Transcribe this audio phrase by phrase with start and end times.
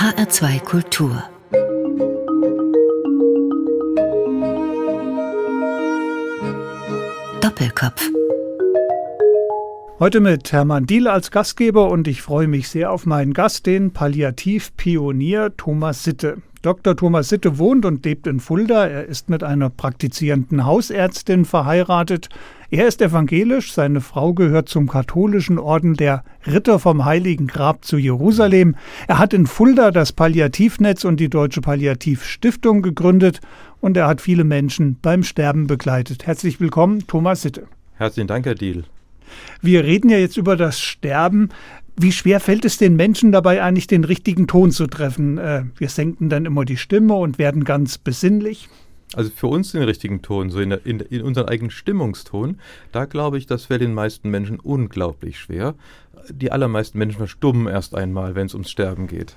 [0.00, 1.22] HR2 Kultur
[7.42, 8.08] Doppelkopf
[9.98, 13.92] Heute mit Hermann Diel als Gastgeber und ich freue mich sehr auf meinen Gast, den
[13.92, 16.38] Palliativpionier Thomas Sitte.
[16.62, 16.94] Dr.
[16.94, 18.86] Thomas Sitte wohnt und lebt in Fulda.
[18.86, 22.28] Er ist mit einer praktizierenden Hausärztin verheiratet.
[22.70, 27.96] Er ist evangelisch, seine Frau gehört zum katholischen Orden der Ritter vom Heiligen Grab zu
[27.96, 28.76] Jerusalem.
[29.08, 33.40] Er hat in Fulda das Palliativnetz und die Deutsche Palliativstiftung gegründet
[33.80, 36.26] und er hat viele Menschen beim Sterben begleitet.
[36.26, 37.68] Herzlich willkommen, Thomas Sitte.
[37.94, 38.84] Herzlichen Dank, Herr Diel.
[39.62, 41.48] Wir reden ja jetzt über das Sterben.
[42.02, 45.36] Wie schwer fällt es den Menschen dabei eigentlich, den richtigen Ton zu treffen?
[45.36, 48.70] Äh, wir senken dann immer die Stimme und werden ganz besinnlich.
[49.12, 52.58] Also für uns den richtigen Ton, so in, der, in, in unseren eigenen Stimmungston,
[52.90, 55.74] da glaube ich, das fällt den meisten Menschen unglaublich schwer.
[56.30, 59.36] Die allermeisten Menschen verstummen erst einmal, wenn es ums Sterben geht.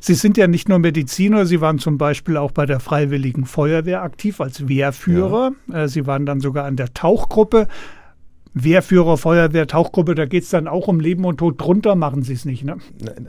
[0.00, 4.02] Sie sind ja nicht nur Mediziner, Sie waren zum Beispiel auch bei der Freiwilligen Feuerwehr
[4.02, 5.52] aktiv als Wehrführer.
[5.66, 5.84] Ja.
[5.84, 7.66] Äh, Sie waren dann sogar an der Tauchgruppe.
[8.54, 11.60] Wehrführer, Feuerwehr, Tauchgruppe, da geht es dann auch um Leben und Tod.
[11.60, 12.78] Drunter machen Sie es nicht, ne?
[13.00, 13.28] Nein.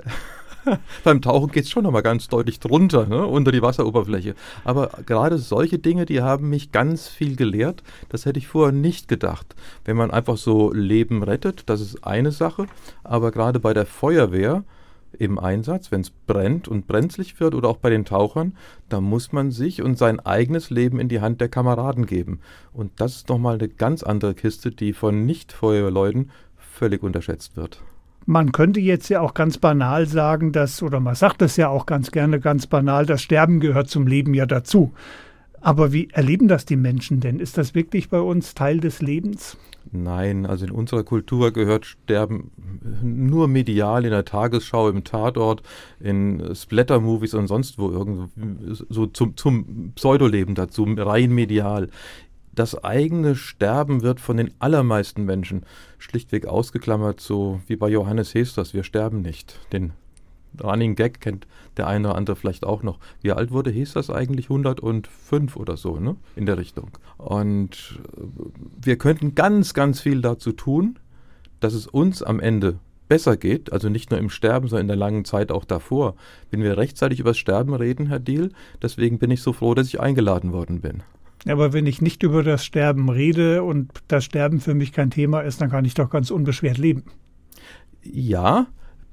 [1.04, 4.36] Beim Tauchen geht es schon nochmal ganz deutlich drunter, ne, unter die Wasseroberfläche.
[4.64, 7.84] Aber gerade solche Dinge, die haben mich ganz viel gelehrt.
[8.10, 9.56] Das hätte ich vorher nicht gedacht.
[9.86, 12.66] Wenn man einfach so Leben rettet, das ist eine Sache.
[13.04, 14.64] Aber gerade bei der Feuerwehr,
[15.18, 18.56] im Einsatz, wenn es brennt und brenzlig wird oder auch bei den Tauchern,
[18.90, 22.40] da muss man sich und sein eigenes Leben in die Hand der Kameraden geben.
[22.74, 27.82] Und das ist nochmal eine ganz andere Kiste, die von Nicht-Feuerwehrleuten völlig unterschätzt wird.
[28.26, 31.86] Man könnte jetzt ja auch ganz banal sagen, dass, oder man sagt es ja auch
[31.86, 34.94] ganz gerne ganz banal, das Sterben gehört zum Leben ja dazu.
[35.62, 37.40] Aber wie erleben das die Menschen denn?
[37.40, 39.58] Ist das wirklich bei uns Teil des Lebens?
[39.92, 42.52] Nein, also in unserer Kultur gehört Sterben
[43.02, 45.64] nur medial in der Tagesschau, im Tatort,
[46.00, 51.90] in Splatter-Movies und sonst wo irgendwie so zum, zum Pseudoleben dazu, rein medial.
[52.54, 55.64] Das eigene Sterben wird von den allermeisten Menschen
[55.98, 59.60] schlichtweg ausgeklammert, so wie bei Johannes Hesters, wir sterben nicht.
[59.72, 59.94] Den
[60.62, 63.00] Running Gag kennt der eine oder andere vielleicht auch noch.
[63.22, 64.50] Wie alt wurde hieß das eigentlich?
[64.50, 66.16] 105 oder so, ne?
[66.36, 66.92] In der Richtung.
[67.18, 68.22] Und äh,
[68.82, 71.00] wir könnten ganz, ganz viel dazu tun,
[71.60, 72.80] dass es uns am Ende
[73.10, 76.16] besser geht, also nicht nur im Sterben, sondern in der langen Zeit auch davor,
[76.52, 78.52] wenn wir rechtzeitig über das Sterben reden, Herr Diel.
[78.82, 81.04] Deswegen bin ich so froh, dass ich eingeladen worden bin.
[81.48, 85.42] Aber wenn ich nicht über das Sterben rede und das Sterben für mich kein Thema
[85.42, 87.04] ist, dann kann ich doch ganz unbeschwert leben.
[88.04, 88.68] Ja,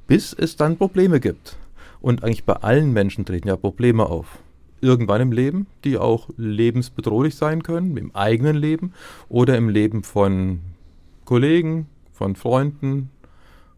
[0.07, 1.57] bis es dann Probleme gibt.
[2.01, 4.39] Und eigentlich bei allen Menschen treten ja Probleme auf.
[4.81, 8.93] Irgendwann im Leben, die auch lebensbedrohlich sein können, im eigenen Leben
[9.29, 10.61] oder im Leben von
[11.25, 13.11] Kollegen, von Freunden,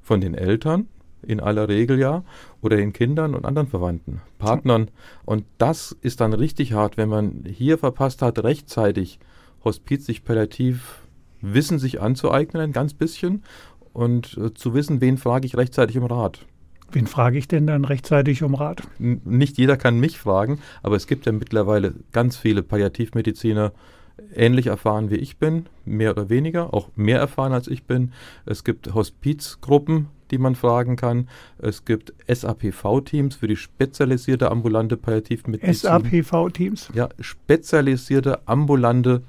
[0.03, 0.89] von den Eltern,
[1.23, 2.25] in aller Regel ja,
[2.63, 4.91] oder den Kindern und anderen Verwandten, Partnern.
[5.25, 9.19] Und das ist dann richtig hart, wenn man hier verpasst hat, rechtzeitig
[9.65, 11.03] Hospiz sich palliativ
[11.41, 13.45] Wissen sich anzueignen, ein ganz bisschen
[13.93, 16.47] und äh, zu wissen, wen frage ich rechtzeitig um Rat.
[16.91, 18.83] Wen frage ich denn dann rechtzeitig um Rat?
[18.99, 23.73] N nicht jeder kann mich fragen, aber es gibt ja mittlerweile ganz viele Palliativmediziner,
[24.35, 28.13] ähnlich erfahren wie ich bin, mehr oder weniger, auch mehr erfahren als ich bin.
[28.47, 31.29] Es gibt Hospizgruppen, die man fragen kann.
[31.59, 35.75] Es gibt SAPV-Teams für die spezialisierte ambulante Palliativmedizin.
[35.75, 36.91] SAPV-Teams?
[36.95, 39.23] Ja, spezialisierte ambulante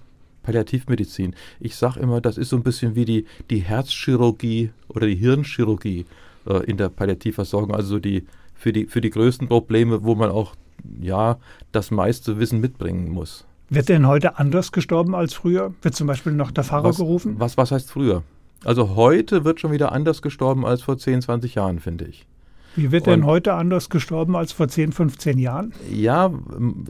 [0.44, 1.36] Palliativmedizin.
[1.60, 6.06] Ich sage immer, das ist so ein bisschen wie die, die Herzchirurgie oder die Hirnchirurgie
[6.48, 10.56] äh, in der Palliativversorgung, also die, für, die, für die größten Probleme, wo man auch
[11.02, 11.38] ja,
[11.72, 13.46] das meiste Wissen mitbringen muss.
[13.70, 15.74] Wird denn heute anders gestorben als früher?
[15.82, 17.36] Wird zum Beispiel noch der Pfarrer was, gerufen?
[17.38, 18.24] Was, was heißt früher?
[18.66, 22.26] Also heute wird schon wieder anders gestorben als vor 10, 20 Jahren, finde ich.
[22.75, 25.74] Wie wird denn heute anders gestorben als vor 10, 15 Jahren?
[25.91, 26.31] Ja,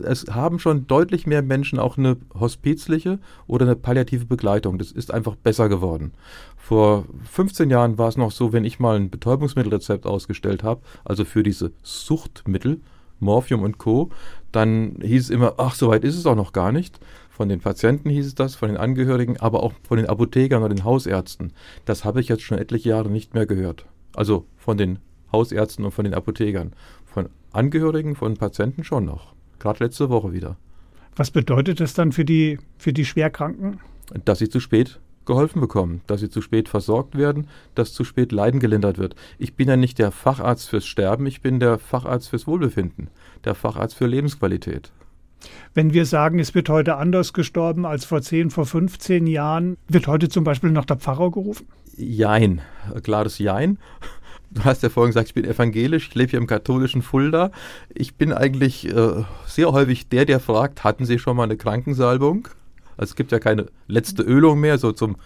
[0.04, 4.78] es haben schon deutlich mehr Menschen auch eine hospizliche oder eine palliative Begleitung.
[4.78, 6.12] Das ist einfach besser geworden.
[6.58, 11.26] Vor 15 Jahren war es noch so, wenn ich mal ein Betäubungsmittelrezept ausgestellt habe, also
[11.26, 12.82] für diese Suchtmittel,
[13.20, 14.10] Morphium und Co.,
[14.52, 17.00] dann hieß es immer, ach, so weit ist es auch noch gar nicht.
[17.30, 20.74] Von den Patienten hieß es das, von den Angehörigen, aber auch von den Apothekern oder
[20.74, 21.54] den Hausärzten.
[21.86, 23.86] Das habe ich jetzt schon etliche Jahre nicht mehr gehört.
[24.14, 25.00] Also von den
[25.32, 26.74] Hausärzten und von den Apothekern.
[27.06, 29.34] Von Angehörigen, von Patienten schon noch.
[29.60, 30.58] Gerade letzte Woche wieder.
[31.16, 33.80] Was bedeutet das dann für die, für die Schwerkranken?
[34.26, 38.32] Dass sie zu spät geholfen bekommen, dass sie zu spät versorgt werden, dass zu spät
[38.32, 39.16] Leiden gelindert wird.
[39.38, 43.10] Ich bin ja nicht der Facharzt fürs Sterben, ich bin der Facharzt fürs Wohlbefinden,
[43.46, 44.92] der Facharzt für Lebensqualität.
[45.74, 50.08] Wenn wir sagen, es wird heute anders gestorben als vor 10, vor 15 Jahren, wird
[50.08, 51.68] heute zum Beispiel noch der Pfarrer gerufen?
[51.96, 52.62] Jein,
[53.04, 53.78] klares Jein
[54.52, 57.52] Du hast ja vorhin gesagt, ich bin evangelisch, ich lebe hier im katholischen Fulda.
[57.94, 62.48] Ich bin eigentlich äh, sehr häufig der, der fragt, hatten Sie schon mal eine Krankensalbung?
[62.98, 65.18] Also es gibt ja keine letzte Ölung mehr, so zum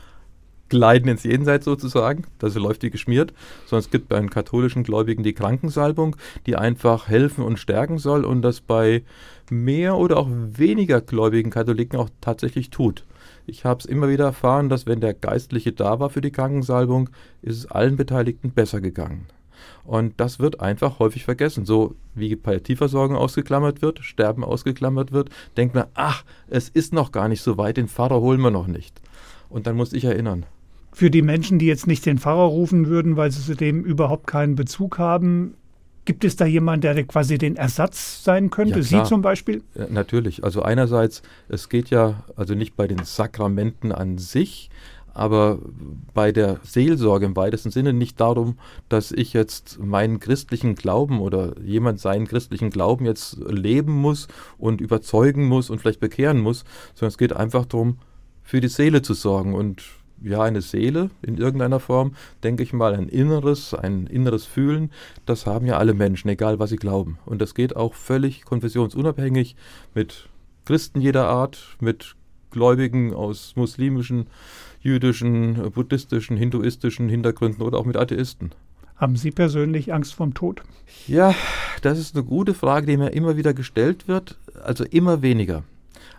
[0.70, 3.34] Gleiten ins Jenseits sozusagen, das läuft wie geschmiert,
[3.66, 6.16] sondern es gibt bei den katholischen Gläubigen die Krankensalbung,
[6.46, 9.04] die einfach helfen und stärken soll und das bei
[9.50, 13.06] mehr oder auch weniger gläubigen Katholiken auch tatsächlich tut.
[13.46, 17.10] Ich habe es immer wieder erfahren, dass wenn der Geistliche da war für die Krankensalbung,
[17.42, 19.28] ist es allen Beteiligten besser gegangen.
[19.84, 21.66] Und das wird einfach häufig vergessen.
[21.66, 27.28] So wie Palliativversorgung ausgeklammert wird, Sterben ausgeklammert wird, denkt man, ach, es ist noch gar
[27.28, 29.02] nicht so weit, den Pfarrer holen wir noch nicht.
[29.50, 30.46] Und dann muss ich erinnern.
[30.94, 34.28] Für die Menschen, die jetzt nicht den Pfarrer rufen würden, weil sie zu dem überhaupt
[34.28, 35.56] keinen Bezug haben,
[36.06, 38.80] Gibt es da jemanden, der quasi den Ersatz sein könnte?
[38.80, 39.64] Ja, Sie zum Beispiel?
[39.76, 40.44] Ja, natürlich.
[40.44, 44.70] Also einerseits, es geht ja also nicht bei den Sakramenten an sich,
[45.14, 45.60] aber
[46.14, 48.58] bei der Seelsorge im weitesten Sinne nicht darum,
[48.90, 54.28] dass ich jetzt meinen christlichen Glauben oder jemand seinen christlichen Glauben jetzt leben muss
[54.58, 56.66] und überzeugen muss und vielleicht bekehren muss,
[56.96, 58.00] sondern es geht einfach darum,
[58.42, 59.54] für die Seele zu sorgen.
[59.54, 59.84] Und
[60.24, 64.92] ja, eine Seele in irgendeiner Form, denke ich mal, ein inneres, ein inneres Fühlen,
[65.26, 67.18] das haben ja alle Menschen, egal was sie glauben.
[67.26, 69.56] Und das geht auch völlig konfessionsunabhängig
[69.94, 70.30] mit
[70.66, 72.16] Christen jeder Art, mit
[72.52, 74.28] Gläubigen aus muslimischen,
[74.80, 78.52] jüdischen, buddhistischen, hinduistischen Hintergründen oder auch mit Atheisten.
[78.96, 80.64] Haben Sie persönlich Angst vorm Tod?
[81.08, 81.34] Ja,
[81.82, 84.38] das ist eine gute Frage, die mir immer wieder gestellt wird.
[84.64, 85.64] Also immer weniger.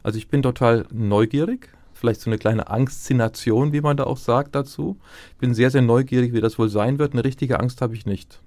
[0.02, 4.54] Also ich bin total neugierig, vielleicht so eine kleine Angstination, wie man da auch sagt
[4.54, 4.98] dazu.
[5.32, 7.12] Ich bin sehr, sehr neugierig, wie das wohl sein wird.
[7.12, 8.40] Eine richtige Angst habe ich nicht.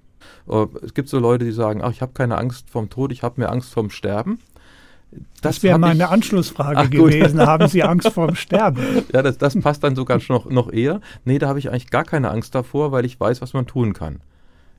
[0.48, 3.22] Äh, es gibt so Leute, die sagen, ach, ich habe keine Angst vom Tod, ich
[3.22, 4.38] habe mehr Angst vom Sterben.
[5.10, 7.40] Das, das wäre meine Anschlussfrage ach, gewesen.
[7.40, 8.82] Haben Sie Angst vorm Sterben?
[9.12, 11.00] ja, das, das passt dann sogar noch, noch eher.
[11.24, 13.94] Nee, da habe ich eigentlich gar keine Angst davor, weil ich weiß, was man tun
[13.94, 14.20] kann.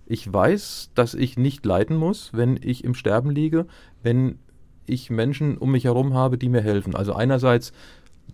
[0.05, 3.65] Ich weiß, dass ich nicht leiden muss, wenn ich im Sterben liege,
[4.01, 4.39] wenn
[4.85, 6.95] ich Menschen um mich herum habe, die mir helfen.
[6.95, 7.73] Also einerseits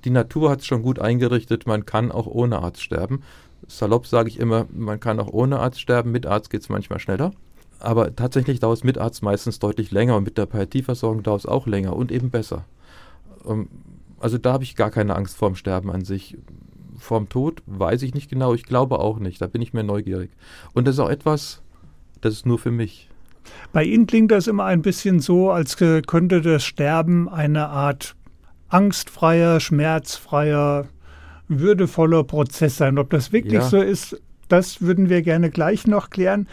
[0.04, 3.22] die Natur hat es schon gut eingerichtet, man kann auch ohne Arzt sterben.
[3.68, 7.00] Salopp sage ich immer, man kann auch ohne Arzt sterben, mit Arzt geht es manchmal
[7.00, 7.32] schneller.
[7.80, 11.46] Aber tatsächlich dauert es mit Arzt meistens deutlich länger und mit der Palliativversorgung dauert es
[11.46, 12.66] auch länger und eben besser.
[13.48, 13.70] Ähm,
[14.20, 16.38] also da habe ich gar keine Angst vorm Sterben an sich.
[16.98, 20.32] Vorm Tod weiß ich nicht genau, ich glaube auch nicht, da bin ich mehr neugierig.
[20.74, 21.62] Und das ist auch etwas,
[22.22, 23.10] das ist nur für mich.
[23.74, 28.16] Bei Ihnen klingt das immer ein bisschen so, als könnte das Sterben eine Art
[28.70, 30.86] angstfreier, schmerzfreier,
[31.48, 32.98] würdevoller Prozess sein.
[32.98, 33.62] Ob das wirklich ja.
[33.62, 36.48] so ist, das würden wir gerne gleich noch klären.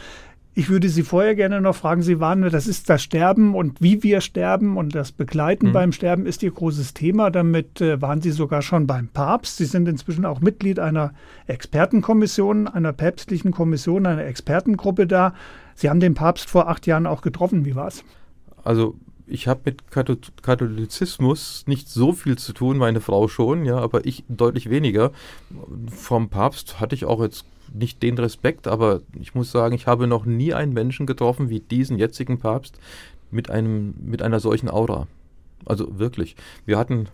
[0.55, 4.03] Ich würde Sie vorher gerne noch fragen, Sie waren, das ist das Sterben und wie
[4.03, 5.73] wir sterben und das Begleiten mhm.
[5.73, 7.31] beim Sterben ist Ihr großes Thema.
[7.31, 9.57] Damit äh, waren Sie sogar schon beim Papst.
[9.57, 11.15] Sie sind inzwischen auch Mitglied einer
[11.47, 15.33] Expertenkommission, einer päpstlichen Kommission, einer Expertengruppe da.
[15.75, 17.65] Sie haben den Papst vor acht Jahren auch getroffen.
[17.65, 18.05] Wie war es?
[18.63, 18.97] Also
[19.27, 19.91] ich habe mit
[20.43, 25.13] Katholizismus nicht so viel zu tun, meine Frau schon, ja, aber ich deutlich weniger.
[25.89, 30.07] Vom Papst hatte ich auch jetzt nicht den Respekt, aber ich muss sagen, ich habe
[30.07, 32.79] noch nie einen Menschen getroffen wie diesen jetzigen Papst
[33.31, 35.07] mit einem mit einer solchen Aura.
[35.65, 36.37] Also wirklich.
[36.67, 37.09] Wir hatten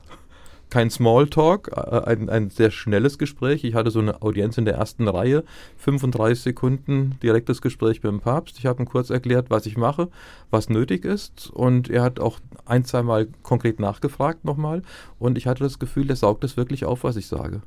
[0.71, 3.65] kein Smalltalk, äh, ein, ein sehr schnelles Gespräch.
[3.65, 5.45] Ich hatte so eine Audienz in der ersten Reihe,
[5.79, 8.59] 35 Sekunden direktes Gespräch mit dem Papst.
[8.59, 10.09] Ich habe ihm kurz erklärt, was ich mache,
[10.51, 11.51] was nötig ist.
[11.51, 14.83] Und er hat auch ein, zwei Mal konkret nachgefragt nochmal.
[15.19, 17.63] Und ich hatte das Gefühl, der saugt das wirklich auf, was ich sage.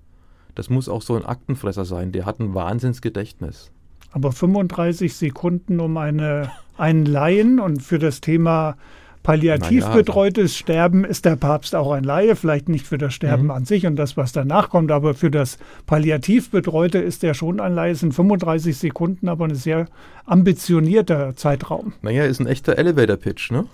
[0.56, 2.12] Das muss auch so ein Aktenfresser sein.
[2.12, 3.72] Der hat ein Wahnsinnsgedächtnis.
[4.12, 8.76] Aber 35 Sekunden um eine, einen Laien und für das Thema
[9.24, 13.46] Palliativ naja, betreutes Sterben ist der Papst auch ein Laie, vielleicht nicht für das Sterben
[13.46, 13.52] mhm.
[13.52, 17.60] an sich und das, was danach kommt, aber für das Palliativ betreute ist er schon
[17.60, 17.92] ein Laie.
[17.92, 19.88] Es sind 35 Sekunden, aber ein sehr
[20.26, 21.94] ambitionierter Zeitraum.
[22.02, 23.66] Naja, ist ein echter Elevator-Pitch, ne?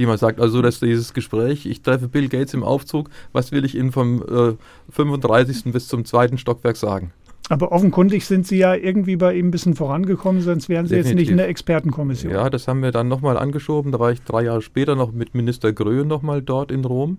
[0.00, 3.66] wie man sagt, also dass dieses Gespräch, ich treffe Bill Gates im Aufzug, was will
[3.66, 4.56] ich Ihnen vom äh,
[4.90, 5.72] 35.
[5.72, 7.12] bis zum zweiten Stockwerk sagen?
[7.50, 11.10] Aber offenkundig sind Sie ja irgendwie bei ihm ein bisschen vorangekommen, sonst wären Sie Definitiv.
[11.10, 12.32] jetzt nicht in der Expertenkommission.
[12.32, 13.90] Ja, das haben wir dann nochmal angeschoben.
[13.90, 17.18] Da war ich drei Jahre später noch mit Minister Gröhe nochmal dort in Rom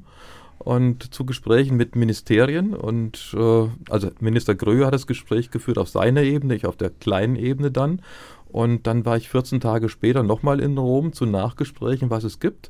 [0.57, 2.73] und zu Gesprächen mit Ministerien.
[2.73, 6.91] Und äh, also Minister Gröhe hat das Gespräch geführt auf seiner Ebene, ich auf der
[6.91, 8.01] kleinen Ebene dann.
[8.47, 12.69] Und dann war ich 14 Tage später nochmal in Rom zu Nachgesprächen, was es gibt.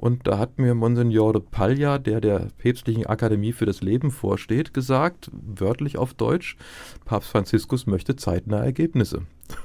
[0.00, 5.30] Und da hat mir Monsignore Paglia, der der Päpstlichen Akademie für das Leben vorsteht, gesagt,
[5.32, 6.56] wörtlich auf Deutsch,
[7.04, 9.22] Papst Franziskus möchte zeitnah Ergebnisse.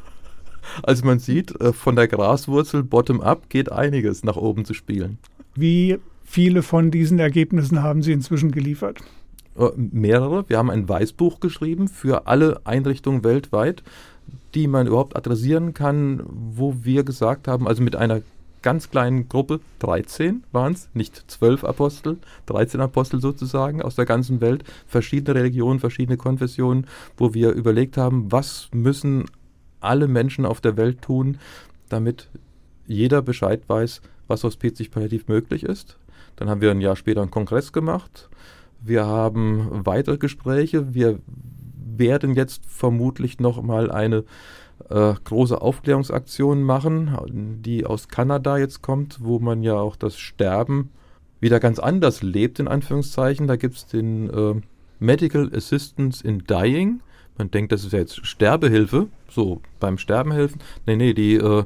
[0.81, 5.19] Also man sieht, äh, von der Graswurzel bottom-up geht einiges nach oben zu spielen.
[5.53, 8.97] Wie viele von diesen Ergebnissen haben Sie inzwischen geliefert?
[9.55, 10.49] Äh, mehrere.
[10.49, 13.83] Wir haben ein Weißbuch geschrieben für alle Einrichtungen weltweit
[14.53, 18.21] die man überhaupt adressieren kann, wo wir gesagt haben, also mit einer
[18.65, 22.17] ganz kleinen Gruppe, 13 waren es, nicht zwölf Apostel,
[22.47, 28.31] 13 Apostel sozusagen aus der ganzen Welt, verschiedene Religionen, verschiedene Konfessionen, wo wir überlegt haben,
[28.31, 29.25] was müssen
[29.81, 31.37] alle Menschen auf der Welt tun,
[31.89, 32.27] damit
[32.87, 35.99] jeder Bescheid weiß, was hospizig palliativ möglich ist.
[36.35, 38.29] Dann haben wir ein Jahr später einen Kongress gemacht.
[38.81, 40.95] Wir haben weitere Gespräche.
[40.95, 41.19] Wir
[41.97, 44.23] werden jetzt vermutlich noch mal eine
[44.89, 50.91] äh, große Aufklärungsaktion machen, die aus Kanada jetzt kommt, wo man ja auch das Sterben
[51.39, 53.47] wieder ganz anders lebt, in Anführungszeichen.
[53.47, 54.61] Da gibt es den äh,
[54.99, 57.01] Medical Assistance in Dying.
[57.37, 60.59] Man denkt, das ist ja jetzt Sterbehilfe, so beim Sterben helfen.
[60.85, 61.65] Nee, nee, die äh,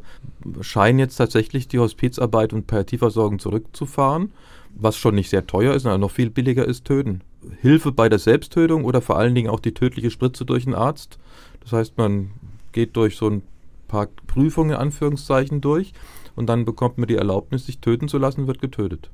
[0.61, 4.31] scheinen jetzt tatsächlich die Hospizarbeit und Palliativversorgung zurückzufahren,
[4.75, 7.21] was schon nicht sehr teuer ist, sondern noch viel billiger ist, töten.
[7.61, 11.19] Hilfe bei der Selbsttötung oder vor allen Dingen auch die tödliche Spritze durch einen Arzt.
[11.61, 12.31] Das heißt, man
[12.71, 13.41] geht durch so ein
[13.88, 15.93] paar Prüfungen in Anführungszeichen durch
[16.35, 19.11] und dann bekommt man die Erlaubnis, sich töten zu lassen, wird getötet.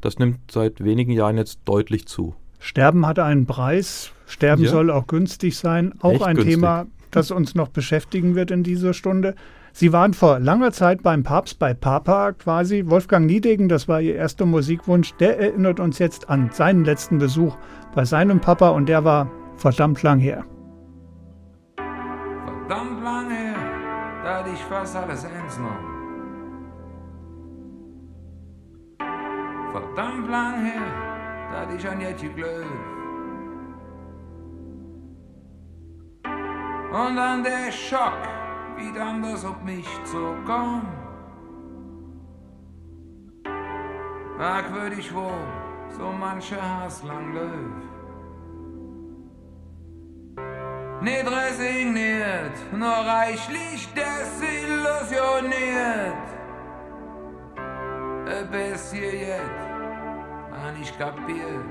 [0.00, 2.34] Das nimmt seit wenigen Jahren jetzt deutlich zu.
[2.58, 4.12] Sterben hat einen Preis.
[4.26, 4.70] Sterben ja.
[4.70, 5.94] soll auch günstig sein.
[6.00, 6.54] Auch Echt ein günstig.
[6.54, 9.34] Thema, das uns noch beschäftigen wird in dieser Stunde.
[9.72, 12.84] Sie waren vor langer Zeit beim Papst, bei Papa quasi.
[12.86, 17.56] Wolfgang Niedegen, das war Ihr erster Musikwunsch, der erinnert uns jetzt an seinen letzten Besuch
[17.94, 20.44] bei seinem Papa und der war verdammt lang her.
[24.96, 25.94] Alles ernst genommen.
[29.72, 32.66] Verdammt lang her, da hatte ich an Jetje Glöw.
[36.94, 38.22] Und dann der Schock,
[38.76, 40.84] wie dann das auf mich zukommt.
[44.38, 45.46] Merkwürdig wohl,
[45.88, 47.93] so manche Hass lang läuft.
[51.00, 56.14] Nicht resigniert, nur reichlich desillusioniert.
[58.50, 59.70] Bis hier jetzt,
[60.52, 61.64] an ich kapiert.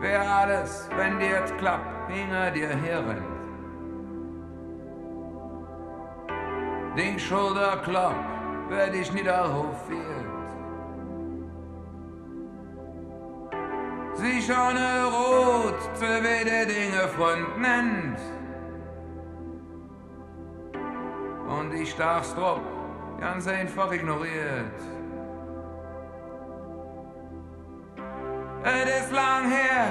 [0.00, 3.22] Wer alles, wenn dir jetzt klappt, hinter dir herrennt.
[6.96, 8.14] Den Schulterklapp
[8.68, 10.13] werd ich niederhofiert.
[14.16, 14.76] Sie schon
[15.12, 18.18] rot zu wede Dinge Front nennt.
[21.48, 22.60] Und ich darf's drauf
[23.20, 24.80] ganz einfach ignoriert.
[28.62, 29.86] Es ist lang her,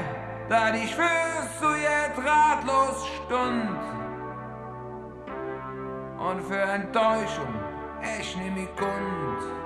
[0.50, 3.80] da ich fürs zu jetzt ratlos stund.
[6.18, 7.53] Und für Enttäuschung
[8.01, 9.62] echt nimm ich Kund.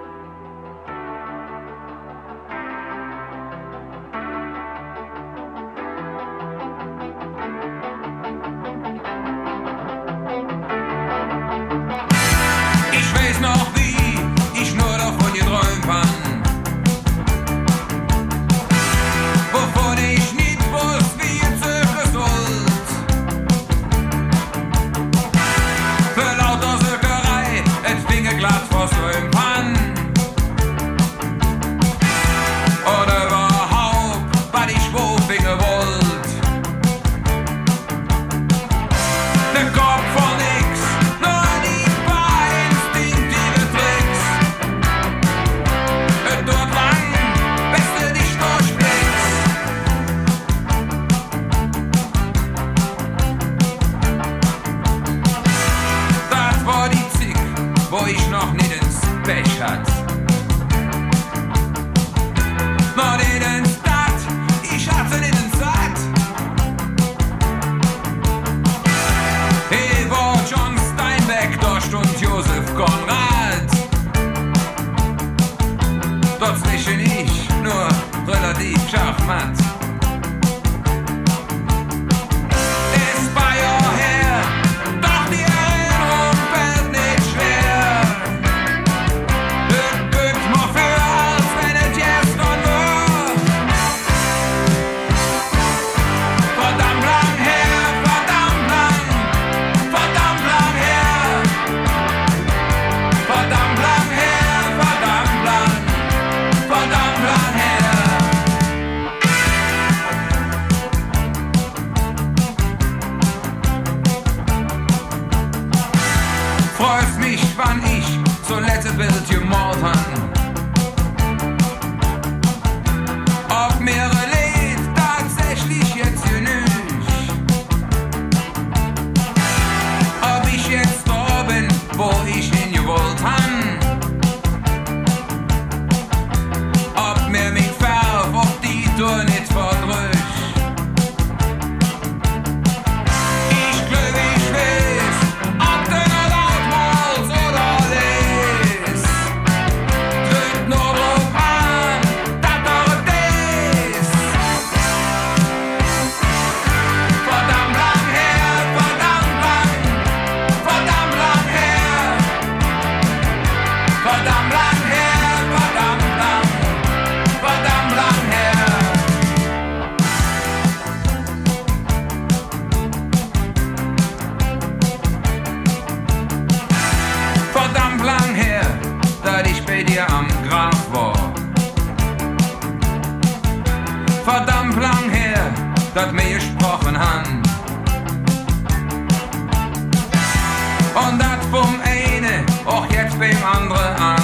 [193.48, 194.17] Andere ankommt.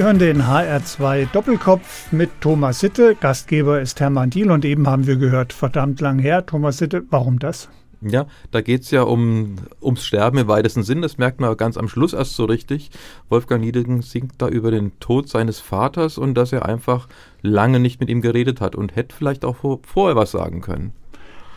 [0.00, 3.14] Sie hören den HR2 Doppelkopf mit Thomas Sitte.
[3.20, 6.46] Gastgeber ist Hermann Diel und eben haben wir gehört, verdammt lang her.
[6.46, 7.68] Thomas Sitte, warum das?
[8.00, 11.02] Ja, da geht es ja um, ums Sterben im weitesten Sinn.
[11.02, 12.90] Das merkt man ganz am Schluss erst so richtig.
[13.28, 17.06] Wolfgang Niedecken singt da über den Tod seines Vaters und dass er einfach
[17.42, 20.94] lange nicht mit ihm geredet hat und hätte vielleicht auch vor, vorher was sagen können.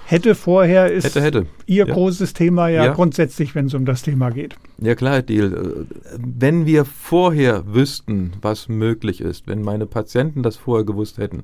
[0.05, 1.45] Hätte vorher ist Hätte, hätte.
[1.65, 1.93] Ihr Ja.
[1.93, 2.93] großes Thema ja, Ja.
[2.93, 4.55] grundsätzlich, wenn es um das Thema geht.
[4.79, 5.19] Ja klar.
[5.29, 5.51] Äh,
[6.17, 11.43] Wenn wir vorher wüssten, was möglich ist, wenn meine Patienten das vorher gewusst hätten,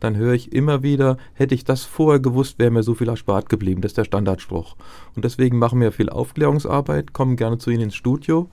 [0.00, 3.48] dann höre ich immer wieder, hätte ich das vorher gewusst, wäre mir so viel erspart
[3.48, 3.82] geblieben.
[3.82, 4.74] Das ist der Standardspruch.
[5.14, 8.48] Und deswegen machen wir viel Aufklärungsarbeit, kommen gerne zu Ihnen ins Studio,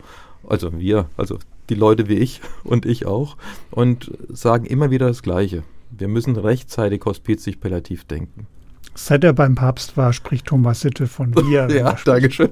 [0.47, 1.39] also wir, also
[1.69, 3.37] die Leute wie ich und ich auch,
[3.71, 5.63] und sagen immer wieder das Gleiche.
[5.97, 8.47] Wir müssen rechtzeitig hospizig palliativ denken.
[8.97, 11.67] Seit er beim Papst war, spricht Thomas Sitte von wir.
[11.67, 12.07] wenn er spricht.
[12.07, 12.49] Dankeschön.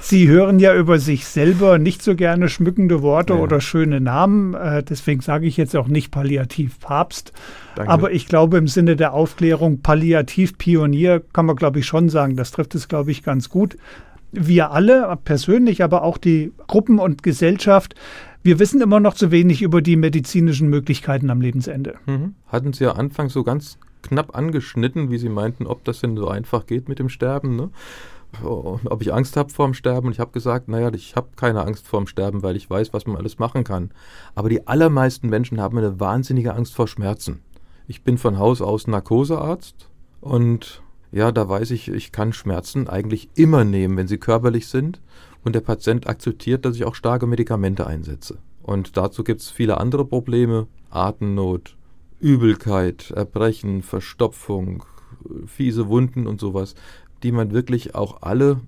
[0.00, 3.38] Sie hören ja über sich selber nicht so gerne schmückende Worte Ja.
[3.38, 4.54] oder schöne Namen.
[4.54, 7.32] Äh, deswegen sage ich jetzt auch nicht Palliativ Papst.
[7.76, 7.90] Danke.
[7.90, 12.36] Aber ich glaube, im Sinne der Aufklärung, Palliativ Pionier kann man, glaube ich, schon sagen.
[12.36, 13.76] Das trifft es, glaube ich, ganz gut.
[14.32, 17.94] Wir alle, persönlich, aber auch die Gruppen und Gesellschaft,
[18.42, 21.94] wir wissen immer noch zu wenig über die medizinischen Möglichkeiten am Lebensende.
[22.06, 22.34] Mhm.
[22.48, 23.78] Hatten Sie ja anfangs so ganz
[24.08, 27.70] knapp angeschnitten, wie Sie meinten, ob das denn so einfach geht mit dem Sterben, ne?
[28.42, 30.08] Ob ich Angst habe vorm Sterben.
[30.08, 33.06] Und ich habe gesagt, naja, ich habe keine Angst vorm Sterben, weil ich weiß, was
[33.06, 33.92] man alles machen kann.
[34.34, 37.40] Aber die allermeisten Menschen haben eine wahnsinnige Angst vor Schmerzen.
[37.86, 39.88] Ich bin von Haus aus Narkosearzt
[40.20, 45.00] und ja, da weiß ich, ich kann Schmerzen eigentlich immer nehmen, wenn sie körperlich sind.
[45.44, 48.38] Und der Patient akzeptiert, dass ich auch starke Medikamente einsetze.
[48.64, 51.75] Und dazu gibt es viele andere Probleme, Atemnot,
[52.20, 54.84] Übelkeit, Erbrechen, Verstopfung,
[55.46, 56.74] fiese Wunden und sowas,
[57.22, 58.60] die man wirklich auch alle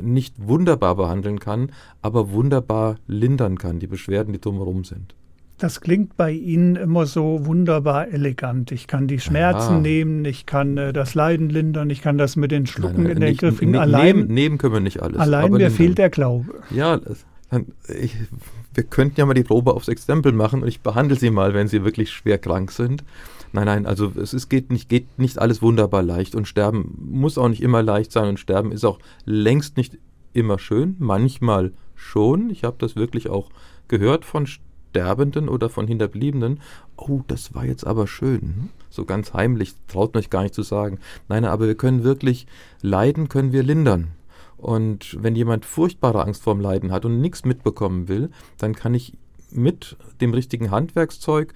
[0.00, 5.14] nicht wunderbar behandeln kann, aber wunderbar lindern kann, die Beschwerden, die drumherum sind.
[5.58, 8.72] Das klingt bei Ihnen immer so wunderbar elegant.
[8.72, 9.80] Ich kann die Schmerzen Ja.
[9.80, 13.28] nehmen, ich kann äh, das Leiden lindern, ich kann das mit den Schlucken in den
[13.28, 13.70] nicht- Griffen.
[13.72, 15.18] ne- Allein, Nehmen, nehmen können wir nicht alles.
[15.20, 16.46] allein mir fehlt der Glaube.
[16.70, 16.98] Ja,
[17.88, 18.16] ich,
[18.74, 21.68] wir könnten ja mal die Probe aufs Exempel machen und ich behandle sie mal, wenn
[21.68, 23.04] sie wirklich schwer krank sind.
[23.52, 27.36] Nein, nein, also es ist, geht, nicht, geht nicht alles wunderbar leicht und Sterben muss
[27.36, 29.98] auch nicht immer leicht sein und Sterben ist auch längst nicht
[30.32, 32.48] immer schön, manchmal schon.
[32.48, 33.50] Ich habe das wirklich auch
[33.88, 36.60] gehört von Sterbenden oder von Hinterbliebenen.
[36.96, 38.70] Oh, das war jetzt aber schön.
[38.88, 40.98] So ganz heimlich, traut mich gar nicht zu sagen.
[41.28, 42.46] Nein, aber wir können wirklich,
[42.80, 44.08] Leiden können wir lindern.
[44.62, 49.18] Und wenn jemand furchtbare Angst vorm Leiden hat und nichts mitbekommen will, dann kann ich
[49.50, 51.52] mit dem richtigen Handwerkszeug,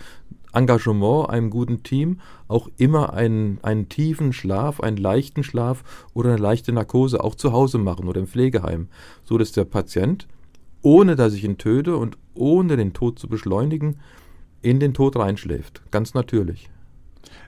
[0.53, 6.43] Engagement, einem guten Team auch immer einen, einen tiefen Schlaf, einen leichten Schlaf oder eine
[6.43, 8.89] leichte Narkose auch zu Hause machen oder im Pflegeheim,
[9.23, 10.27] so dass der Patient,
[10.83, 14.01] ohne dass ich ihn töte und ohne den Tod zu beschleunigen,
[14.63, 15.81] in den Tod reinschläft.
[15.93, 16.71] Ganz natürlich.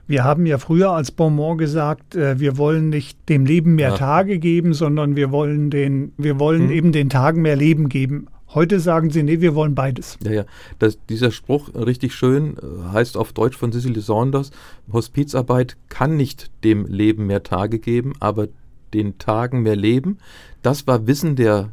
[0.07, 3.95] Wir haben ja früher als Bonbon gesagt, äh, wir wollen nicht dem Leben mehr Ja.
[3.97, 6.71] Tage geben, sondern wir wollen den, wir wollen Hm.
[6.71, 8.27] eben den Tagen mehr Leben geben.
[8.55, 10.17] Heute sagen Sie, nee, wir wollen beides.
[10.23, 10.43] Ja, ja.
[10.79, 14.49] Das, dieser Spruch, äh, richtig schön, äh, heißt auf Deutsch von Cicely Saunders,
[14.91, 18.47] Hospizarbeit kann nicht dem Leben mehr Tage geben, aber
[18.95, 20.17] den Tagen mehr Leben.
[20.63, 21.69] Das war Wissen der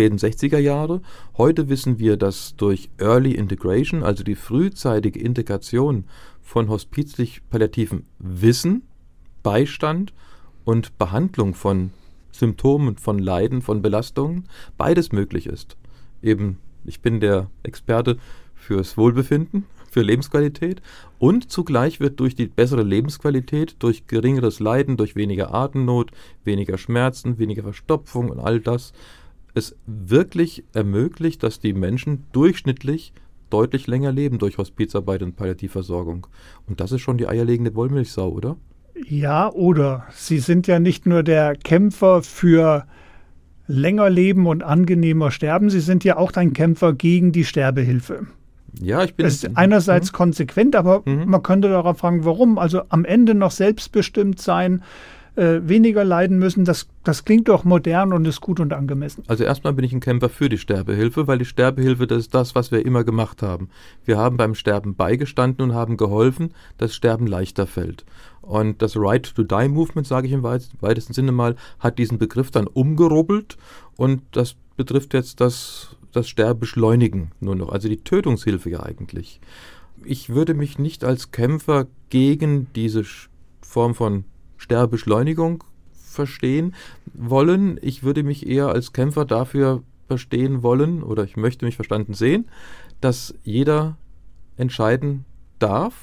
[0.00, 1.02] späten 60er Jahre.
[1.36, 6.04] Heute wissen wir, dass durch Early Integration, also die frühzeitige Integration
[6.40, 8.84] von hospizlich palliativen Wissen,
[9.42, 10.14] Beistand
[10.64, 11.90] und Behandlung von
[12.32, 14.44] Symptomen, von Leiden, von Belastungen,
[14.78, 15.76] beides möglich ist.
[16.22, 18.16] Eben, ich bin der Experte
[18.54, 20.80] fürs Wohlbefinden, für Lebensqualität
[21.18, 26.10] und zugleich wird durch die bessere Lebensqualität, durch geringeres Leiden, durch weniger Atemnot,
[26.42, 28.94] weniger Schmerzen, weniger Verstopfung und all das
[29.54, 33.12] es wirklich ermöglicht, dass die Menschen durchschnittlich
[33.50, 36.26] deutlich länger leben durch Hospizarbeit und Palliativversorgung.
[36.66, 38.56] Und das ist schon die eierlegende Wollmilchsau, oder?
[39.08, 42.86] Ja, oder Sie sind ja nicht nur der Kämpfer für
[43.66, 48.26] länger leben und angenehmer sterben, Sie sind ja auch ein Kämpfer gegen die Sterbehilfe.
[48.80, 49.26] Ja, ich bin.
[49.26, 50.16] Es ist einerseits mhm.
[50.16, 51.28] konsequent, aber mhm.
[51.28, 52.58] man könnte darauf fragen, warum?
[52.58, 54.82] Also am Ende noch selbstbestimmt sein,
[55.36, 59.24] äh, weniger leiden müssen, das, das klingt doch modern und ist gut und angemessen.
[59.26, 62.54] Also erstmal bin ich ein Kämpfer für die Sterbehilfe, weil die Sterbehilfe, das ist das,
[62.54, 63.68] was wir immer gemacht haben.
[64.04, 68.04] Wir haben beim Sterben beigestanden und haben geholfen, dass Sterben leichter fällt.
[68.42, 72.50] Und das Right to Die Movement, sage ich im weitesten Sinne mal, hat diesen Begriff
[72.50, 73.56] dann umgerubbelt
[73.96, 79.40] und das betrifft jetzt das, das Sterbeschleunigen nur noch, also die Tötungshilfe ja eigentlich.
[80.04, 83.04] Ich würde mich nicht als Kämpfer gegen diese
[83.60, 84.24] Form von
[84.70, 86.76] Sterbeschleunigung verstehen
[87.12, 87.76] wollen.
[87.82, 92.48] Ich würde mich eher als Kämpfer dafür verstehen wollen oder ich möchte mich verstanden sehen,
[93.00, 93.96] dass jeder
[94.56, 95.24] entscheiden
[95.58, 95.94] darf,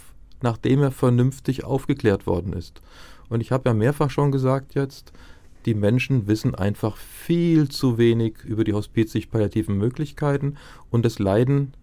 [0.41, 2.81] nachdem er vernünftig aufgeklärt worden ist.
[3.29, 5.13] Und ich habe ja mehrfach schon gesagt jetzt,
[5.65, 10.55] die Menschen wissen einfach viel zu wenig über die hospizig-palliativen Möglichkeiten
[10.89, 11.73] und das Leiden,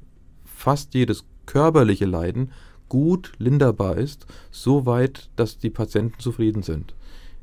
[0.44, 2.52] fast jedes körperliche Leiden,
[2.88, 6.94] gut linderbar ist, so weit, dass die Patienten zufrieden sind.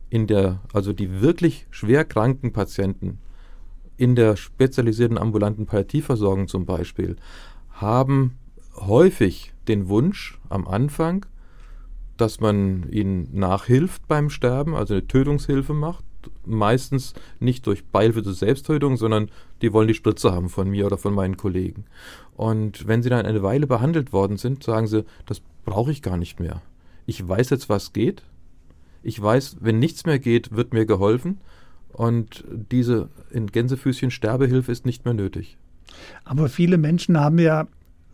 [0.10, 3.20] In der, also die wirklich schwer kranken Patienten
[3.98, 7.18] in der spezialisierten ambulanten Palliativversorgung zum Beispiel
[7.70, 8.38] haben
[8.76, 11.26] häufig den Wunsch am Anfang,
[12.18, 16.04] dass man ihnen nachhilft beim Sterben, also eine Tötungshilfe macht.
[16.46, 19.30] Meistens nicht durch Beihilfe zur Selbsttötung, sondern
[19.62, 21.86] die wollen die Spritze haben von mir oder von meinen Kollegen.
[22.36, 26.18] Und wenn sie dann eine Weile behandelt worden sind, sagen sie, das brauche ich gar
[26.18, 26.62] nicht mehr.
[27.06, 28.24] Ich weiß jetzt, was geht.
[29.04, 31.40] Ich weiß, wenn nichts mehr geht, wird mir geholfen.
[31.92, 35.58] Und diese in Gänsefüßchen Sterbehilfe ist nicht mehr nötig.
[36.24, 37.68] Aber viele Menschen haben ja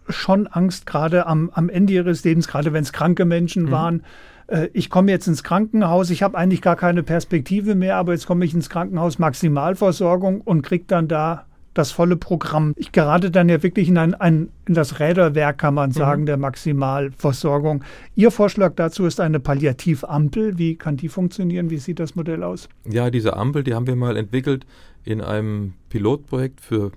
[0.09, 3.71] schon Angst, gerade am, am Ende ihres Lebens, gerade wenn es kranke Menschen mhm.
[3.71, 4.03] waren.
[4.47, 8.27] Äh, ich komme jetzt ins Krankenhaus, ich habe eigentlich gar keine Perspektive mehr, aber jetzt
[8.27, 11.45] komme ich ins Krankenhaus Maximalversorgung und kriege dann da
[11.77, 12.73] das volle Programm.
[12.75, 16.25] Ich gerate dann ja wirklich in, ein, ein, in das Räderwerk, kann man sagen, mhm.
[16.25, 17.83] der Maximalversorgung.
[18.15, 20.57] Ihr Vorschlag dazu ist eine Palliativampel.
[20.57, 21.69] Wie kann die funktionieren?
[21.69, 22.67] Wie sieht das Modell aus?
[22.89, 24.65] Ja, diese Ampel, die haben wir mal entwickelt
[25.03, 26.91] in einem Pilotprojekt für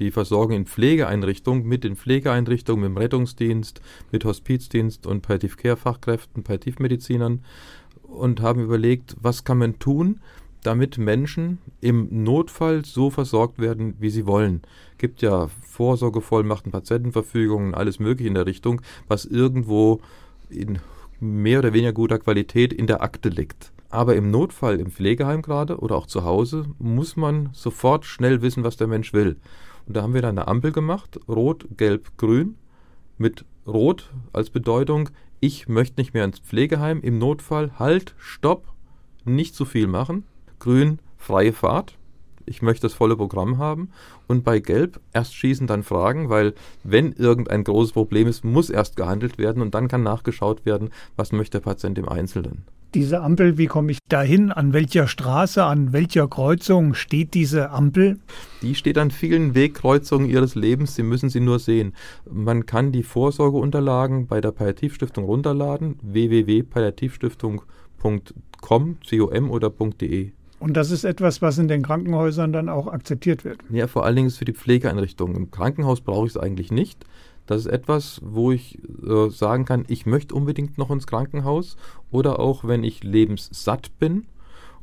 [0.00, 7.44] die Versorgung in Pflegeeinrichtungen, mit den Pflegeeinrichtungen, mit dem Rettungsdienst, mit Hospizdienst und Palliativ-Care-Fachkräften, Palliativmedizinern
[8.02, 10.20] und haben überlegt, was kann man tun,
[10.62, 14.62] damit Menschen im Notfall so versorgt werden, wie sie wollen.
[14.98, 20.00] Gibt ja Vorsorgevollmachten, Patientenverfügungen, alles Mögliche in der Richtung, was irgendwo
[20.50, 20.78] in
[21.20, 23.72] mehr oder weniger guter Qualität in der Akte liegt.
[23.90, 28.62] Aber im Notfall, im Pflegeheim gerade oder auch zu Hause, muss man sofort schnell wissen,
[28.62, 29.36] was der Mensch will.
[29.90, 32.54] Und da haben wir dann eine Ampel gemacht, rot, gelb, grün,
[33.18, 35.08] mit rot als Bedeutung,
[35.40, 38.68] ich möchte nicht mehr ins Pflegeheim, im Notfall, halt, stopp,
[39.24, 40.22] nicht zu viel machen.
[40.60, 41.98] Grün, freie Fahrt,
[42.46, 43.90] ich möchte das volle Programm haben.
[44.28, 48.94] Und bei Gelb erst schießen, dann fragen, weil wenn irgendein großes Problem ist, muss erst
[48.94, 52.62] gehandelt werden und dann kann nachgeschaut werden, was möchte der Patient im Einzelnen
[52.94, 54.52] diese Ampel, wie komme ich dahin?
[54.52, 58.18] An welcher Straße, an welcher Kreuzung steht diese Ampel?
[58.62, 60.94] Die steht an vielen Wegkreuzungen Ihres Lebens.
[60.94, 61.94] Sie müssen sie nur sehen.
[62.30, 65.98] Man kann die Vorsorgeunterlagen bei der Palliativstiftung runterladen.
[66.02, 68.22] www.palliativstiftung.com,
[68.60, 68.96] com
[69.50, 70.32] oder .de.
[70.60, 73.60] Und das ist etwas, was in den Krankenhäusern dann auch akzeptiert wird.
[73.70, 75.34] Ja, vor allen Dingen ist für die Pflegeeinrichtungen.
[75.34, 77.06] Im Krankenhaus brauche ich es eigentlich nicht.
[77.50, 81.76] Das ist etwas, wo ich äh, sagen kann, ich möchte unbedingt noch ins Krankenhaus
[82.12, 84.28] oder auch wenn ich lebenssatt bin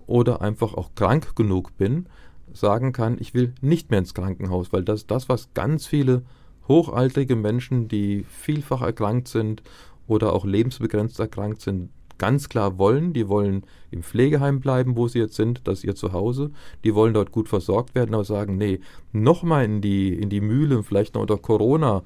[0.05, 2.07] oder einfach auch krank genug bin,
[2.51, 6.23] sagen kann, ich will nicht mehr ins Krankenhaus, weil das ist das, was ganz viele
[6.67, 9.63] hochaltrige Menschen, die vielfach erkrankt sind
[10.05, 13.13] oder auch lebensbegrenzt erkrankt sind, ganz klar wollen.
[13.13, 16.51] Die wollen im Pflegeheim bleiben, wo sie jetzt sind, das ist ihr Zuhause.
[16.83, 18.81] Die wollen dort gut versorgt werden, aber sagen, nee,
[19.13, 22.03] nochmal in die, in die Mühle, vielleicht noch unter Corona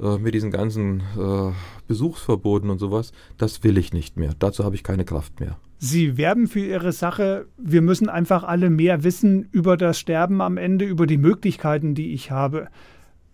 [0.00, 1.52] äh, mit diesen ganzen äh,
[1.86, 4.32] Besuchsverboten und sowas, das will ich nicht mehr.
[4.38, 5.58] Dazu habe ich keine Kraft mehr.
[5.78, 7.46] Sie werben für Ihre Sache.
[7.56, 12.12] Wir müssen einfach alle mehr wissen über das Sterben am Ende, über die Möglichkeiten, die
[12.12, 12.68] ich habe.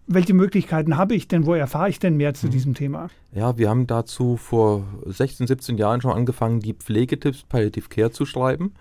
[0.07, 1.47] Welche Möglichkeiten habe ich denn?
[1.47, 2.51] Wo erfahre ich denn mehr zu mhm.
[2.51, 3.09] diesem Thema?
[3.33, 8.27] Ja, wir haben dazu vor 16, 17 Jahren schon angefangen, die Pflegetipps Palliative Care zu
[8.27, 8.75] schreiben.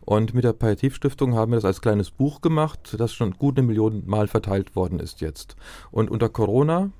[0.00, 3.66] Und mit der Palliativstiftung haben wir das als kleines Buch gemacht, das schon gut eine
[3.66, 5.56] Million Mal verteilt worden ist jetzt.
[5.90, 6.90] Und unter Corona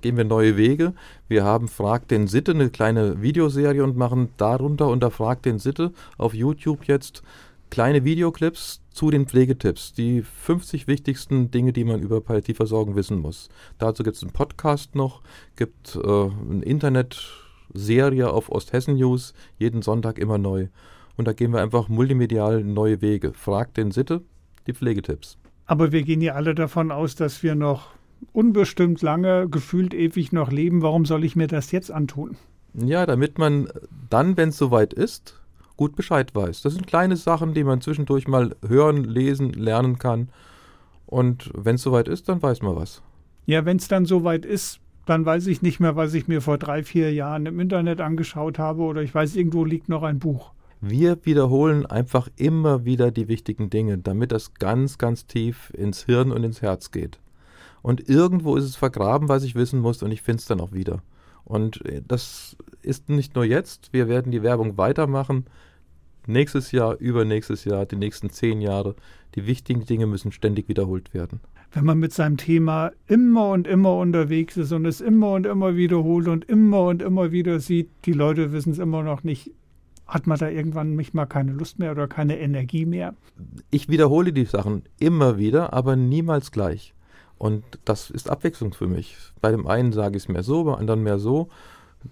[0.00, 0.94] gehen wir neue Wege.
[1.28, 5.92] Wir haben Frag den Sitte, eine kleine Videoserie und machen darunter unter Frag den Sitte
[6.18, 7.22] auf YouTube jetzt
[7.70, 9.92] kleine Videoclips zu den Pflegetipps.
[9.92, 13.48] Die 50 wichtigsten Dinge, die man über Palliativversorgung wissen muss.
[13.78, 15.22] Dazu gibt es einen Podcast noch,
[15.56, 20.68] gibt äh, eine Internetserie auf Osthessen News, jeden Sonntag immer neu.
[21.16, 23.32] Und da gehen wir einfach multimedial neue Wege.
[23.32, 24.22] Fragt den Sitte,
[24.66, 25.38] die Pflegetipps.
[25.66, 27.95] Aber wir gehen ja alle davon aus, dass wir noch
[28.32, 30.82] unbestimmt lange, gefühlt ewig noch leben.
[30.82, 32.36] Warum soll ich mir das jetzt antun?
[32.74, 33.68] Ja, damit man
[34.10, 35.40] dann, wenn es soweit ist,
[35.76, 36.62] gut Bescheid weiß.
[36.62, 40.28] Das sind kleine Sachen, die man zwischendurch mal hören, lesen, lernen kann.
[41.06, 43.02] Und wenn es soweit ist, dann weiß man was.
[43.46, 46.58] Ja, wenn es dann soweit ist, dann weiß ich nicht mehr, was ich mir vor
[46.58, 50.52] drei, vier Jahren im Internet angeschaut habe oder ich weiß, irgendwo liegt noch ein Buch.
[50.80, 56.32] Wir wiederholen einfach immer wieder die wichtigen Dinge, damit das ganz, ganz tief ins Hirn
[56.32, 57.18] und ins Herz geht.
[57.86, 60.72] Und irgendwo ist es vergraben, was ich wissen muss, und ich finde es dann auch
[60.72, 61.04] wieder.
[61.44, 65.44] Und äh, das ist nicht nur jetzt, wir werden die Werbung weitermachen
[66.26, 68.96] nächstes Jahr, übernächstes Jahr, die nächsten zehn Jahre.
[69.36, 71.38] Die wichtigen Dinge müssen ständig wiederholt werden.
[71.70, 75.76] Wenn man mit seinem Thema immer und immer unterwegs ist und es immer und immer
[75.76, 79.52] wiederholt und immer und immer wieder sieht, die Leute wissen es immer noch nicht,
[80.08, 83.14] hat man da irgendwann nicht mal keine Lust mehr oder keine Energie mehr?
[83.70, 86.95] Ich wiederhole die Sachen immer wieder, aber niemals gleich.
[87.38, 89.16] Und das ist Abwechslung für mich.
[89.40, 91.48] Bei dem einen sage ich es mehr so, beim anderen mehr so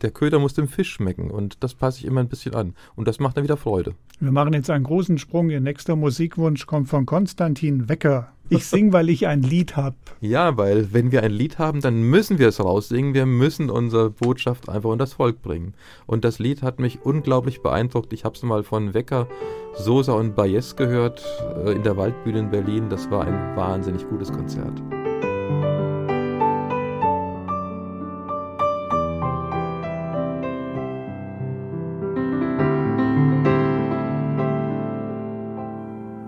[0.03, 2.75] der Köder muss dem Fisch schmecken und das passe ich immer ein bisschen an.
[2.97, 3.95] Und das macht dann wieder Freude.
[4.21, 5.51] Wir machen jetzt einen großen Sprung.
[5.51, 8.29] Ihr nächster Musikwunsch kommt von Konstantin Wecker.
[8.49, 9.97] Ich singe, weil ich ein Lied habe.
[10.21, 13.15] Ja, weil wenn wir ein Lied haben, dann müssen wir es raussingen.
[13.15, 15.75] Wir müssen unsere Botschaft einfach unter das Volk bringen.
[16.07, 18.13] Und das Lied hat mich unglaublich beeindruckt.
[18.13, 19.29] Ich habe es mal von Wecker,
[19.77, 21.25] Sosa und Bayes gehört
[21.65, 22.89] äh, in der Waldbühne in Berlin.
[22.89, 24.83] Das war ein wahnsinnig gutes Konzert.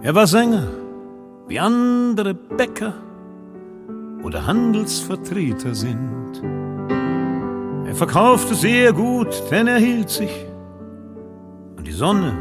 [0.07, 0.69] Er war Sänger,
[1.49, 2.95] wie andere Bäcker
[4.23, 6.43] oder Handelsvertreter sind.
[7.89, 10.31] Er verkaufte sehr gut, denn er hielt sich
[11.77, 12.33] an die Sonne,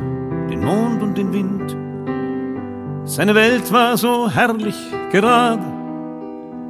[0.47, 1.75] den Mond und den Wind.
[3.10, 4.78] Seine Welt war so herrlich
[5.12, 5.65] gerade,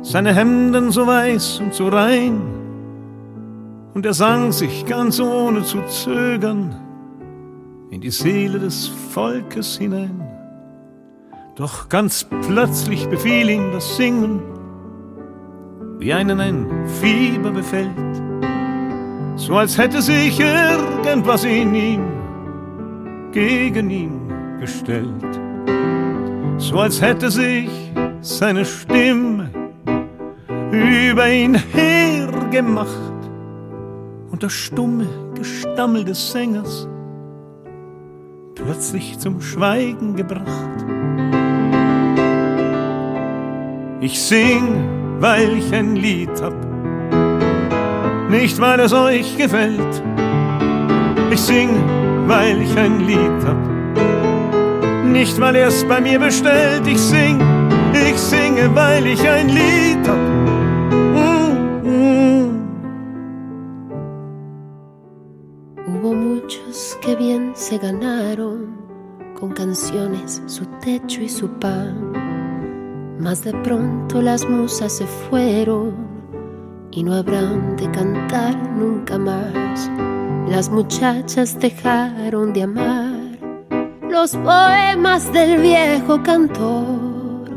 [0.02, 2.40] seine Hemden so weiß und so rein.
[3.94, 6.74] Und er sang sich ganz ohne zu zögern
[7.90, 10.35] in die Seele des Volkes hinein.
[11.56, 14.41] Doch ganz plötzlich befiel ihm das Singen,
[16.00, 16.68] wie einen ein
[17.00, 18.22] Fieber befällt,
[19.38, 22.04] so als hätte sich irgendwas in ihm
[23.32, 25.39] gegen ihn gestellt,
[26.58, 27.70] so als hätte sich
[28.20, 29.50] seine Stimme
[30.72, 32.89] über ihn hergemacht
[34.30, 36.86] und das stumme Gestammel des Sängers
[38.56, 40.86] plötzlich zum Schweigen gebracht.
[44.06, 46.54] Ich sing, weil ich ein Lied hab,
[48.30, 50.04] nicht weil es euch gefällt.
[51.32, 51.70] Ich sing,
[52.28, 53.58] weil ich ein Lied hab,
[55.08, 56.86] nicht weil er es bei mir bestellt.
[56.86, 57.41] Ich sing,
[57.94, 60.24] ich singe, weil ich ein Lied hab.
[61.18, 62.50] Mm, mm.
[65.88, 68.68] Hubo muchos que bien se ganaron
[69.34, 72.25] con canciones su techo y su pan.
[73.26, 75.96] Mas de pronto las musas se fueron
[76.92, 79.90] y no habrán de cantar nunca más.
[80.48, 83.40] Las muchachas dejaron de amar
[84.12, 87.50] los poemas del viejo cantor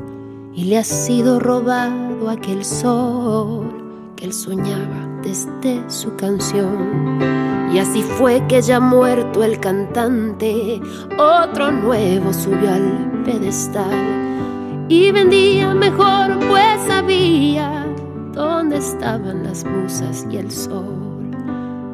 [0.55, 7.19] y le ha sido robado aquel sol que él soñaba desde su canción.
[7.75, 10.81] Y así fue que ya muerto el cantante,
[11.19, 14.38] otro nuevo subió al pedestal
[14.89, 17.87] y vendía mejor, pues sabía
[18.33, 21.31] dónde estaban las musas y el sol.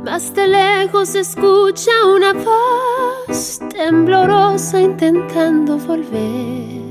[0.05, 6.85] Más de lejos escucha una voz temblorosa intentando volver.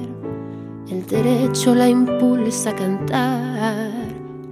[0.89, 3.92] El derecho la impulsa a cantar,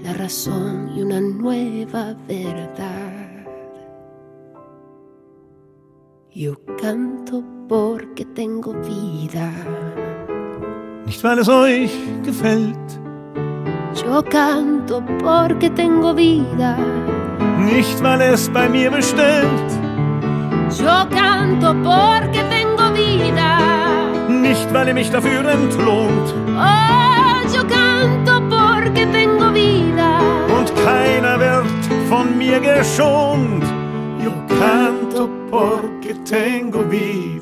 [0.02, 3.22] la razón y una nueva verdad.
[6.34, 9.52] Yo canto porque tengo vida.
[11.12, 11.92] Nicht weil es euch
[12.24, 12.90] gefällt.
[14.02, 16.78] Yo canto porque tengo vida.
[17.60, 19.70] Nicht weil es bei mir bestellt.
[20.80, 23.58] Yo canto porque tengo vida.
[24.30, 26.28] Nicht weil ihr mich dafür entlohnt.
[26.56, 30.18] Oh, yo canto porque tengo vida.
[30.58, 33.66] Und keiner wird von mir geschont.
[34.24, 37.41] Yo canto porque tengo vida.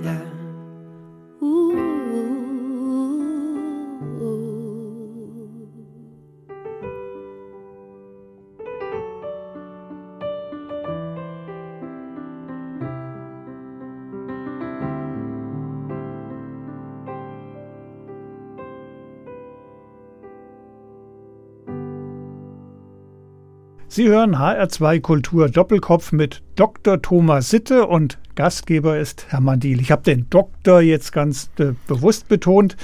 [23.99, 27.01] Sie hören HR2 Kultur Doppelkopf mit Dr.
[27.01, 29.81] Thomas Sitte und Gastgeber ist Hermann Diel.
[29.81, 32.77] Ich habe den Doktor jetzt ganz äh, bewusst betont,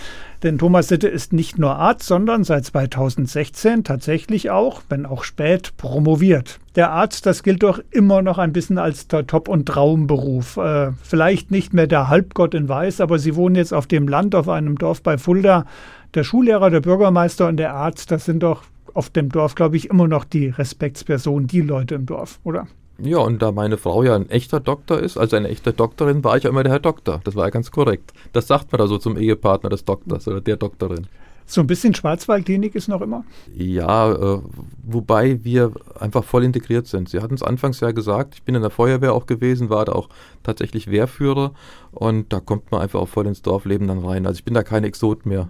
[0.44, 5.78] denn Thomas Sitte ist nicht nur Arzt, sondern seit 2016 tatsächlich auch, wenn auch spät,
[5.78, 6.60] promoviert.
[6.76, 10.58] Der Arzt, das gilt doch immer noch ein bisschen als der Top- und Traumberuf.
[10.58, 14.36] Äh, vielleicht nicht mehr der Halbgott in Weiß, aber Sie wohnen jetzt auf dem Land,
[14.36, 15.66] auf einem Dorf bei Fulda.
[16.14, 18.64] Der Schullehrer, der Bürgermeister und der Arzt, das sind doch
[18.96, 22.68] auf dem Dorf, glaube ich, immer noch die Respektsperson, die Leute im Dorf, oder?
[22.98, 26.38] Ja, und da meine Frau ja ein echter Doktor ist, also eine echte Doktorin, war
[26.38, 27.20] ich ja immer der Herr Doktor.
[27.26, 28.14] Das war ja ganz korrekt.
[28.32, 31.08] Das sagt man da so zum Ehepartner des Doktors oder der Doktorin.
[31.48, 33.24] So ein bisschen Schwarzwaldklinik ist noch immer?
[33.54, 34.42] Ja, äh,
[34.84, 37.10] wobei wir einfach voll integriert sind.
[37.10, 39.92] Sie hatten es anfangs ja gesagt, ich bin in der Feuerwehr auch gewesen, war da
[39.92, 40.10] auch
[40.42, 41.54] tatsächlich Wehrführer
[41.92, 44.26] und da kommt man einfach auch voll ins Dorfleben dann rein.
[44.26, 45.50] Also ich bin da kein Exot mehr.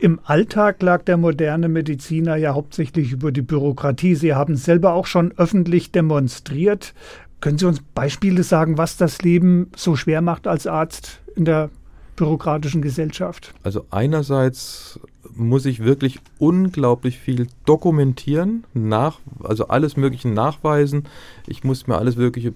[0.00, 4.14] Im Alltag lag der moderne Mediziner ja hauptsächlich über die Bürokratie.
[4.14, 6.94] Sie haben selber auch schon öffentlich demonstriert.
[7.40, 11.68] Können Sie uns Beispiele sagen, was das Leben so schwer macht als Arzt in der
[12.16, 13.52] bürokratischen Gesellschaft?
[13.62, 15.00] Also einerseits
[15.34, 21.04] muss ich wirklich unglaublich viel dokumentieren, nach, also alles Mögliche nachweisen.
[21.46, 22.54] Ich muss mir alles Mögliche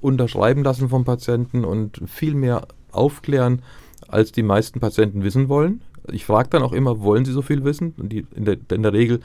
[0.00, 3.62] unterschreiben lassen vom Patienten und viel mehr aufklären,
[4.06, 7.64] als die meisten Patienten wissen wollen ich frage dann auch immer, wollen Sie so viel
[7.64, 7.94] wissen?
[7.96, 9.20] Die, in, der, in der Regel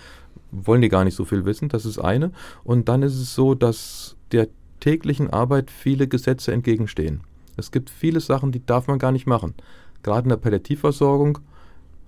[0.51, 2.31] wollen die gar nicht so viel wissen, das ist eine.
[2.63, 4.47] Und dann ist es so, dass der
[4.79, 7.21] täglichen Arbeit viele Gesetze entgegenstehen.
[7.57, 9.53] Es gibt viele Sachen, die darf man gar nicht machen.
[10.03, 11.39] Gerade in der Palliativversorgung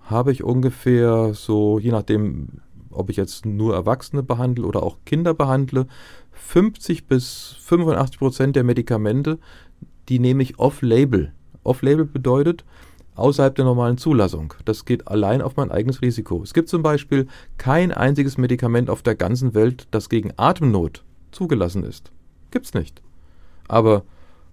[0.04, 2.48] habe ich ungefähr so, je nachdem,
[2.90, 5.88] ob ich jetzt nur Erwachsene behandle oder auch Kinder behandle,
[6.32, 9.40] 50 bis 85 Prozent der Medikamente,
[10.10, 11.34] die nehme ich off-label.
[11.64, 12.66] Off-label bedeutet,
[13.16, 14.54] außerhalb der normalen Zulassung.
[14.66, 16.42] Das geht allein auf mein eigenes Risiko.
[16.44, 21.84] Es gibt zum Beispiel kein einziges Medikament auf der ganzen Welt, das gegen Atemnot zugelassen
[21.84, 22.12] ist.
[22.52, 23.02] Gibt's nicht.
[23.68, 24.04] Aber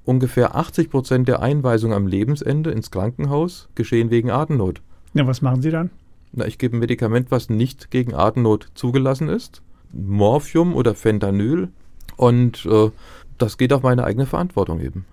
[0.04, 4.80] ungefähr 80 Prozent der Einweisungen am Lebensende ins Krankenhaus geschehen wegen Atemnot.
[5.14, 5.90] Ja, was machen Sie dann?
[6.32, 9.62] Na, ich gebe ein Medikament, was nicht gegen Atemnot zugelassen ist.
[9.92, 11.68] Morphium oder Fentanyl.
[12.16, 12.90] Und äh,
[13.38, 15.06] das geht auf meine eigene Verantwortung eben.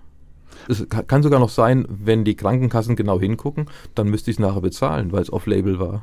[0.68, 4.60] Es kann sogar noch sein, wenn die Krankenkassen genau hingucken, dann müsste ich es nachher
[4.60, 6.02] bezahlen, weil es off-label war.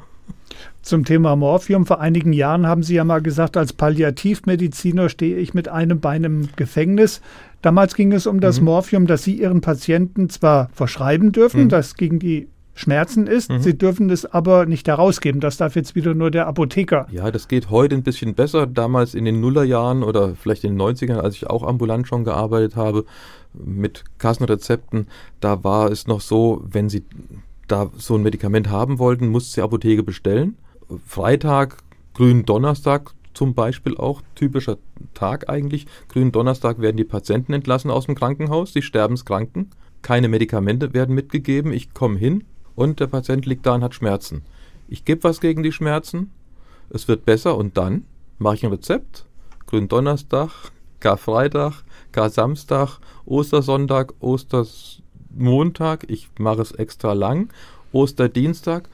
[0.81, 1.85] Zum Thema Morphium.
[1.85, 6.23] Vor einigen Jahren haben Sie ja mal gesagt, als Palliativmediziner stehe ich mit einem Bein
[6.23, 7.21] im Gefängnis.
[7.61, 8.65] Damals ging es um das mhm.
[8.65, 11.69] Morphium, das Sie Ihren Patienten zwar verschreiben dürfen, mhm.
[11.69, 13.51] das gegen die Schmerzen ist.
[13.51, 13.61] Mhm.
[13.61, 15.39] Sie dürfen es aber nicht herausgeben.
[15.41, 17.07] Das darf jetzt wieder nur der Apotheker.
[17.11, 18.65] Ja, das geht heute ein bisschen besser.
[18.65, 22.75] Damals in den Nullerjahren oder vielleicht in den 90ern, als ich auch ambulant schon gearbeitet
[22.75, 23.05] habe
[23.53, 25.07] mit Kassenrezepten,
[25.39, 27.03] da war es noch so, wenn Sie
[27.67, 30.57] da so ein Medikament haben wollten, musste die Apotheke bestellen.
[31.05, 31.77] Freitag,
[32.13, 34.77] grünen Donnerstag zum Beispiel auch, typischer
[35.13, 35.87] Tag eigentlich.
[36.07, 39.71] Grünen Donnerstag werden die Patienten entlassen aus dem Krankenhaus, die sterbenskranken.
[40.01, 41.71] Keine Medikamente werden mitgegeben.
[41.71, 42.43] Ich komme hin,
[42.75, 44.43] und der Patient liegt da und hat Schmerzen.
[44.87, 46.31] Ich gebe was gegen die Schmerzen,
[46.89, 47.57] es wird besser.
[47.57, 48.05] Und dann
[48.37, 49.25] mache ich ein Rezept.
[49.65, 50.49] Gründonnerstag,
[50.99, 57.51] Karfreitag, Kar-Samstag, Ostersonntag, Ostermontag, ich mache es extra lang,
[57.91, 58.87] Osterdienstag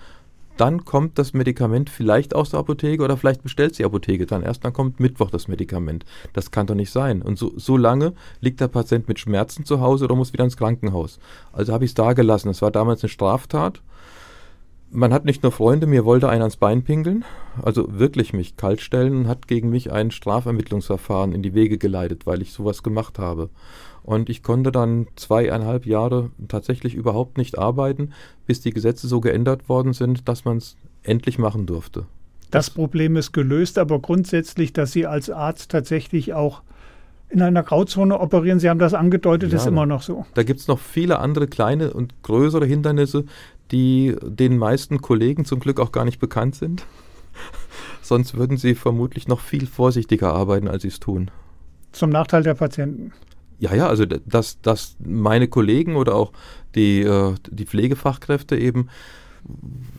[0.59, 4.65] dann kommt das Medikament vielleicht aus der Apotheke oder vielleicht bestellt die Apotheke dann erst,
[4.65, 6.05] dann kommt Mittwoch das Medikament.
[6.33, 7.21] Das kann doch nicht sein.
[7.21, 10.57] Und so, so lange liegt der Patient mit Schmerzen zu Hause oder muss wieder ins
[10.57, 11.19] Krankenhaus.
[11.53, 12.49] Also habe ich es da gelassen.
[12.49, 13.81] Das war damals eine Straftat.
[14.91, 17.23] Man hat nicht nur Freunde, mir wollte einer ans Bein pinkeln,
[17.61, 22.41] also wirklich mich kaltstellen und hat gegen mich ein Strafermittlungsverfahren in die Wege geleitet, weil
[22.41, 23.49] ich sowas gemacht habe.
[24.09, 28.09] Und ich konnte dann zweieinhalb Jahre tatsächlich überhaupt nicht arbeiten,
[28.47, 32.07] bis die Gesetze so geändert worden sind, dass man es endlich machen durfte.
[32.49, 36.63] Das Problem ist gelöst, aber grundsätzlich, dass Sie als Arzt tatsächlich auch
[37.29, 40.25] in einer Grauzone operieren, Sie haben das angedeutet, ja, ist immer noch so.
[40.33, 43.25] Da gibt es noch viele andere kleine und größere Hindernisse,
[43.69, 46.83] die den meisten Kollegen zum Glück auch gar nicht bekannt sind.
[48.01, 51.29] Sonst würden sie vermutlich noch viel vorsichtiger arbeiten, als sie es tun.
[51.91, 53.13] Zum Nachteil der Patienten.
[53.59, 56.31] Ja, ja, also dass, dass meine Kollegen oder auch
[56.75, 58.87] die, äh, die Pflegefachkräfte eben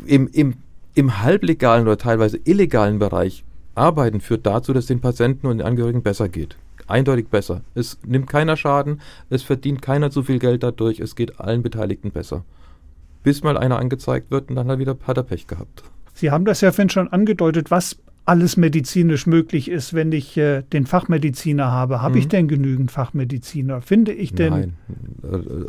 [0.07, 0.55] im, im,
[0.95, 3.45] im halblegalen oder teilweise illegalen Bereich
[3.75, 6.57] arbeiten, führt dazu, dass den Patienten und den Angehörigen besser geht.
[6.87, 7.61] Eindeutig besser.
[7.75, 12.11] Es nimmt keiner Schaden, es verdient keiner zu viel Geld dadurch, es geht allen Beteiligten
[12.11, 12.45] besser.
[13.23, 15.85] Bis mal einer angezeigt wird und dann hat er wieder hat er Pech gehabt.
[16.15, 17.71] Sie haben das ja vorhin schon angedeutet.
[17.71, 22.03] Was alles medizinisch möglich ist, wenn ich äh, den Fachmediziner habe.
[22.03, 22.21] Habe mhm.
[22.21, 23.81] ich denn genügend Fachmediziner?
[23.81, 24.53] Finde ich denn?
[24.53, 24.75] Nein,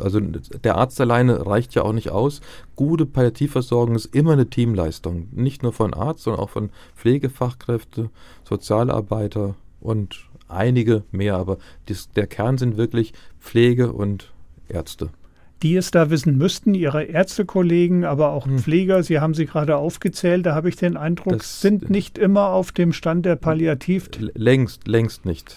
[0.00, 2.40] also der Arzt alleine reicht ja auch nicht aus.
[2.76, 5.28] Gute Palliativversorgung ist immer eine Teamleistung.
[5.32, 8.10] Nicht nur von Arzt, sondern auch von Pflegefachkräfte,
[8.44, 14.32] Sozialarbeiter, und einige mehr, aber dies, der Kern sind wirklich Pflege und
[14.68, 15.10] Ärzte.
[15.62, 18.58] Die es da wissen müssten, Ihre Ärztekollegen, aber auch Hm.
[18.58, 22.48] Pfleger, Sie haben sie gerade aufgezählt, da habe ich den Eindruck, Das- sind nicht immer
[22.48, 24.08] auf dem Stand der Palliativ.
[24.34, 25.54] Längst, längst nicht.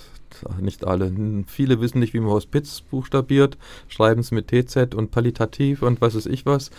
[0.60, 1.14] Nicht alle.
[1.48, 6.14] Viele wissen nicht, wie man Hospiz buchstabiert, schreiben es mit TZ und Palliativ und was
[6.16, 6.72] weiß ich was.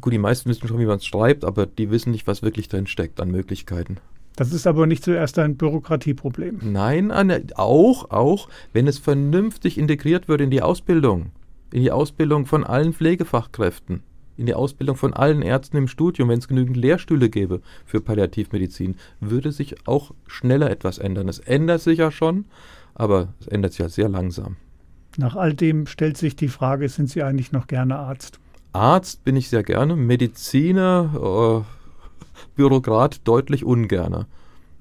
[0.00, 2.68] Gut, die meisten wissen schon, wie man es schreibt, aber die wissen nicht, was wirklich
[2.68, 3.98] drin steckt an Möglichkeiten.
[4.36, 6.60] Das ist aber nicht zuerst ein Bürokratieproblem.
[6.72, 11.32] Nein, Anne, auch, auch, wenn es vernünftig integriert wird in die Ausbildung,
[11.72, 14.02] in die Ausbildung von allen Pflegefachkräften,
[14.36, 18.96] in die Ausbildung von allen Ärzten im Studium, wenn es genügend Lehrstühle gäbe für Palliativmedizin,
[19.20, 21.28] würde sich auch schneller etwas ändern.
[21.28, 22.46] Es ändert sich ja schon,
[22.94, 24.56] aber es ändert sich ja sehr langsam.
[25.16, 28.38] Nach all dem stellt sich die Frage, sind Sie eigentlich noch gerne Arzt?
[28.72, 34.26] Arzt bin ich sehr gerne, Mediziner, äh, Bürokrat deutlich ungerner.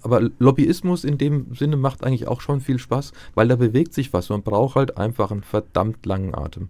[0.02, 4.14] Aber Lobbyismus in dem Sinne macht eigentlich auch schon viel Spaß, weil da bewegt sich
[4.14, 4.30] was.
[4.30, 6.70] Man braucht halt einfach einen verdammt langen Atem.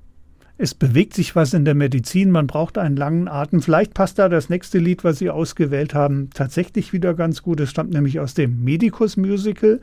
[0.63, 3.63] Es bewegt sich was in der Medizin, man braucht einen langen Atem.
[3.63, 7.59] Vielleicht passt da das nächste Lied, was Sie ausgewählt haben, tatsächlich wieder ganz gut.
[7.61, 9.81] Es stammt nämlich aus dem Medicus Musical.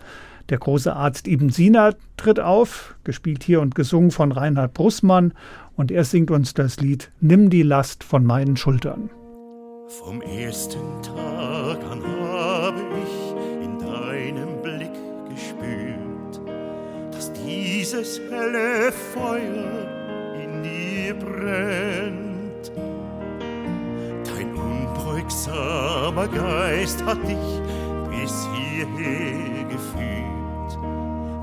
[0.50, 5.32] Der große Arzt Ibn Sina tritt auf, gespielt hier und gesungen von Reinhard Brussmann.
[5.74, 9.10] Und er singt uns das Lied Nimm die Last von meinen Schultern.
[9.88, 14.94] Vom ersten Tag an habe ich in deinem Blick
[15.28, 16.40] gespürt,
[17.10, 20.07] dass dieses helle Feuer
[20.64, 22.72] in brennt.
[24.24, 27.60] Dein unbeugsamer Geist hat dich
[28.10, 30.78] bis hierher geführt,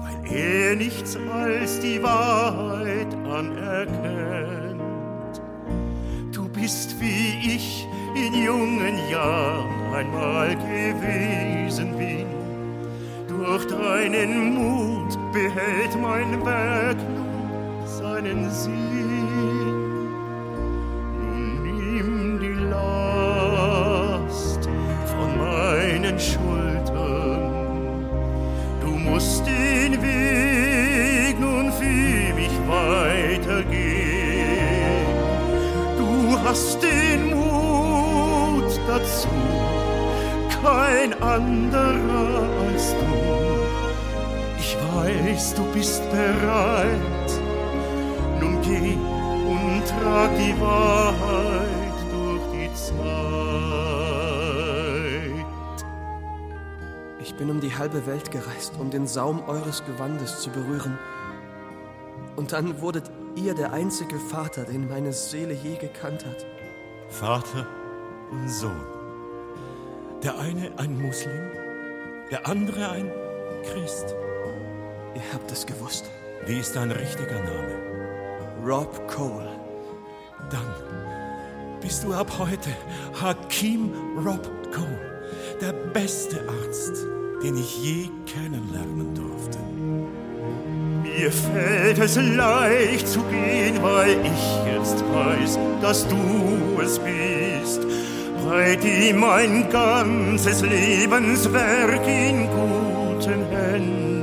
[0.02, 4.76] weil er nichts als die Wahrheit anerkennt.
[6.32, 12.26] Du bist wie ich in jungen Jahren einmal gewesen bin.
[13.28, 17.25] Durch deinen Mut behält mein Werk nun
[18.16, 20.08] seinen Sinn.
[21.20, 24.62] Nun nimm die Last
[25.12, 28.06] von meinen Schultern.
[28.80, 33.76] Du musst den Weg nun für mich weitergehen.
[35.98, 36.10] Du
[36.46, 39.28] hast den Mut dazu,
[40.64, 43.16] kein anderer als du.
[44.58, 47.15] Ich weiß, du bist bereit.
[48.78, 52.96] Und trag die Wahrheit durch die Zeit.
[57.22, 60.98] Ich bin um die halbe Welt gereist, um den Saum eures Gewandes zu berühren.
[62.36, 66.46] Und dann wurdet ihr der einzige Vater, den meine Seele je gekannt hat.
[67.10, 67.66] Vater
[68.32, 68.84] und Sohn.
[70.24, 71.52] Der eine ein Muslim,
[72.32, 73.12] der andere ein
[73.64, 74.16] Christ.
[75.16, 76.10] Ihr habt es gewusst.
[76.46, 78.05] Wie ist dein richtiger Name?
[78.66, 79.48] Rob Cole.
[80.50, 80.66] Dann
[81.82, 82.72] bist du ab heute
[83.22, 85.22] Hakim Rob Cole,
[85.62, 87.06] der beste Arzt,
[87.44, 89.60] den ich je kennenlernen durfte.
[91.04, 97.82] Mir fällt es leicht zu gehen, weil ich jetzt weiß, dass du es bist,
[98.50, 104.15] bei dem mein ganzes Lebenswerk in guten Händen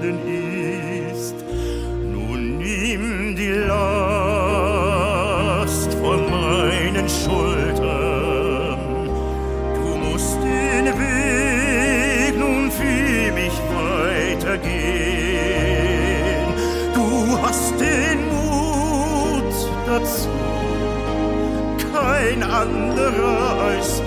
[22.33, 24.05] kein anderer als du.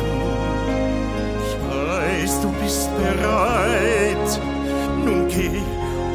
[1.46, 4.40] Ich weiß, du bist bereit.
[5.06, 5.62] Nun geh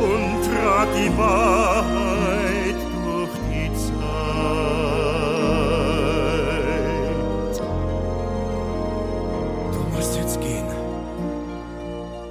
[0.03, 3.97] und trag die Wahrheit durch die Zeit.
[9.73, 10.67] Du musst jetzt gehen.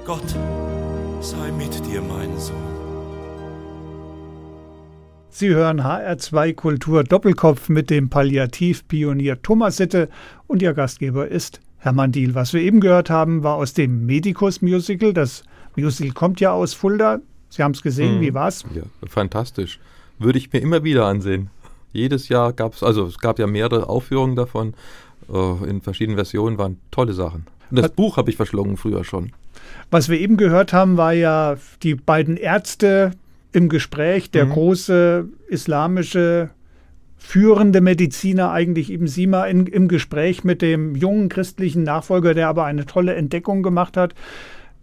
[0.06, 0.36] Gott
[1.22, 2.79] sei mit dir, mein Sohn.
[5.40, 10.10] Sie hören HR2 Kultur Doppelkopf mit dem Palliativpionier Thomas Sitte
[10.48, 12.36] und Ihr Gastgeber ist Hermann Diel.
[12.36, 15.14] Was wir eben gehört haben, war aus dem Medicus Musical.
[15.14, 15.44] Das
[15.78, 17.20] Musical kommt ja aus Fulda.
[17.48, 18.22] Sie haben es gesehen, Mhm.
[18.22, 18.66] wie war's?
[18.76, 19.80] Ja, fantastisch.
[20.18, 21.50] Würde ich mir immer wieder ansehen.
[21.94, 24.74] Jedes Jahr gab es, also es gab ja mehrere Aufführungen davon
[25.34, 27.46] äh, in verschiedenen Versionen, waren tolle Sachen.
[27.72, 29.32] Und das Hat- Buch habe ich verschlungen früher schon.
[29.90, 33.12] Was wir eben gehört haben, war ja die beiden Ärzte
[33.52, 34.52] im Gespräch, der Mhm.
[34.52, 36.50] große islamische
[37.18, 42.66] führende Mediziner, eigentlich Ibn Sima, in, im Gespräch mit dem jungen christlichen Nachfolger, der aber
[42.66, 44.16] eine tolle Entdeckung gemacht hat.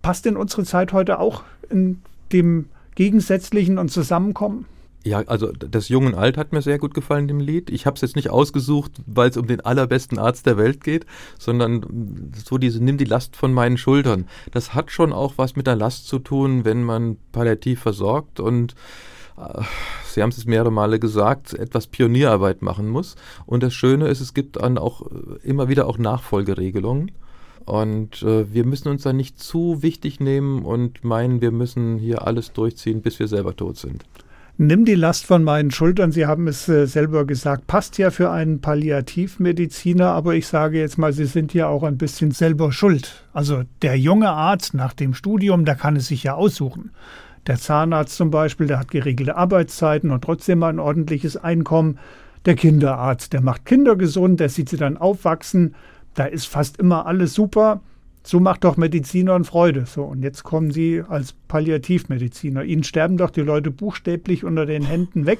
[0.02, 2.02] Passt in unsere Zeit heute auch in
[2.32, 4.66] dem Gegensätzlichen und Zusammenkommen?
[5.06, 7.70] Ja, also das Jung und Alt hat mir sehr gut gefallen, dem Lied.
[7.70, 11.06] Ich habe es jetzt nicht ausgesucht, weil es um den allerbesten Arzt der Welt geht,
[11.38, 14.26] sondern so diese Nimm die Last von meinen Schultern.
[14.50, 18.74] Das hat schon auch was mit der Last zu tun, wenn man palliativ versorgt und
[19.38, 19.62] äh,
[20.08, 23.14] Sie haben es mehrere Male gesagt, etwas Pionierarbeit machen muss.
[23.44, 27.12] Und das Schöne ist, es gibt dann auch äh, immer wieder auch Nachfolgeregelungen.
[27.64, 32.26] Und äh, wir müssen uns da nicht zu wichtig nehmen und meinen, wir müssen hier
[32.26, 34.04] alles durchziehen, bis wir selber tot sind.
[34.58, 36.12] Nimm die Last von meinen Schultern.
[36.12, 40.96] Sie haben es äh, selber gesagt, passt ja für einen Palliativmediziner, aber ich sage jetzt
[40.96, 43.26] mal, Sie sind ja auch ein bisschen selber schuld.
[43.34, 46.92] Also der junge Arzt nach dem Studium, der kann es sich ja aussuchen.
[47.46, 51.98] Der Zahnarzt zum Beispiel, der hat geregelte Arbeitszeiten und trotzdem ein ordentliches Einkommen.
[52.46, 55.74] Der Kinderarzt, der macht Kinder gesund, der sieht sie dann aufwachsen.
[56.14, 57.82] Da ist fast immer alles super.
[58.26, 59.86] So macht doch Medizinern Freude.
[59.86, 62.64] So, und jetzt kommen Sie als Palliativmediziner.
[62.64, 65.38] Ihnen sterben doch die Leute buchstäblich unter den Händen weg.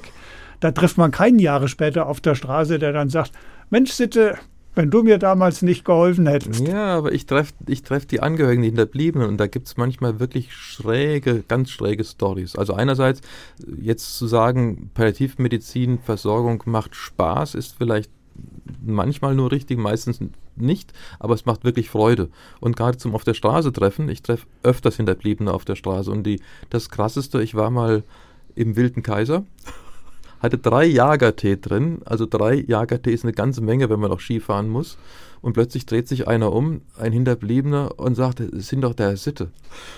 [0.61, 3.33] Da trifft man keinen Jahre später auf der Straße, der dann sagt,
[3.69, 4.37] Mensch, Sitte,
[4.73, 6.65] wenn du mir damals nicht geholfen hättest.
[6.65, 10.21] Ja, aber ich treffe ich treff die Angehörigen, die Hinterbliebenen und da gibt es manchmal
[10.21, 12.55] wirklich schräge, ganz schräge Stories.
[12.55, 13.19] Also einerseits
[13.81, 18.11] jetzt zu sagen, Palliativmedizin, Versorgung macht Spaß, ist vielleicht
[18.85, 20.19] manchmal nur richtig, meistens
[20.55, 22.29] nicht, aber es macht wirklich Freude.
[22.59, 26.23] Und gerade zum auf der Straße treffen, ich treffe öfters Hinterbliebene auf der Straße und
[26.23, 28.03] die, das krasseste, ich war mal
[28.55, 29.43] im Wilden Kaiser
[30.39, 32.01] hatte drei Jagertee drin.
[32.05, 34.97] Also drei Jagertee ist eine ganze Menge, wenn man noch Ski fahren muss.
[35.41, 39.49] Und plötzlich dreht sich einer um, ein Hinterbliebener, und sagt, es sind doch der Sitte.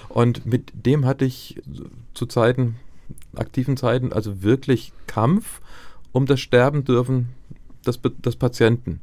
[0.10, 1.62] Und mit dem hatte ich
[2.14, 2.76] zu Zeiten,
[3.36, 5.62] aktiven Zeiten, also wirklich Kampf
[6.12, 7.30] um das Sterben dürfen
[7.86, 9.02] des, des Patienten.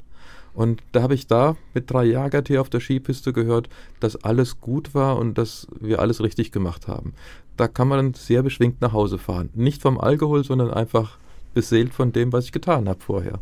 [0.56, 3.68] Und da habe ich da mit drei Jagertee auf der Skipiste gehört,
[4.00, 7.12] dass alles gut war und dass wir alles richtig gemacht haben.
[7.58, 9.50] Da kann man sehr beschwingt nach Hause fahren.
[9.54, 11.18] Nicht vom Alkohol, sondern einfach
[11.52, 13.38] beseelt von dem, was ich getan habe vorher.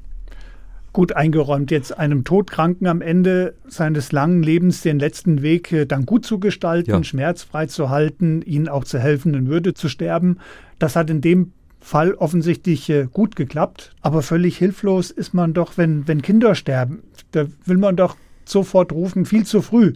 [0.93, 6.07] Gut eingeräumt, jetzt einem Todkranken am Ende seines langen Lebens den letzten Weg äh, dann
[6.07, 7.03] gut zu gestalten, ja.
[7.03, 10.39] schmerzfrei zu halten, ihnen auch zu helfen, in Würde zu sterben.
[10.79, 11.53] Das hat in dem
[11.85, 13.95] Fall offensichtlich äh, gut geklappt.
[14.01, 17.03] Aber völlig hilflos ist man doch, wenn, wenn Kinder sterben.
[17.33, 18.17] Da will man doch
[18.47, 19.93] sofort rufen, viel zu früh.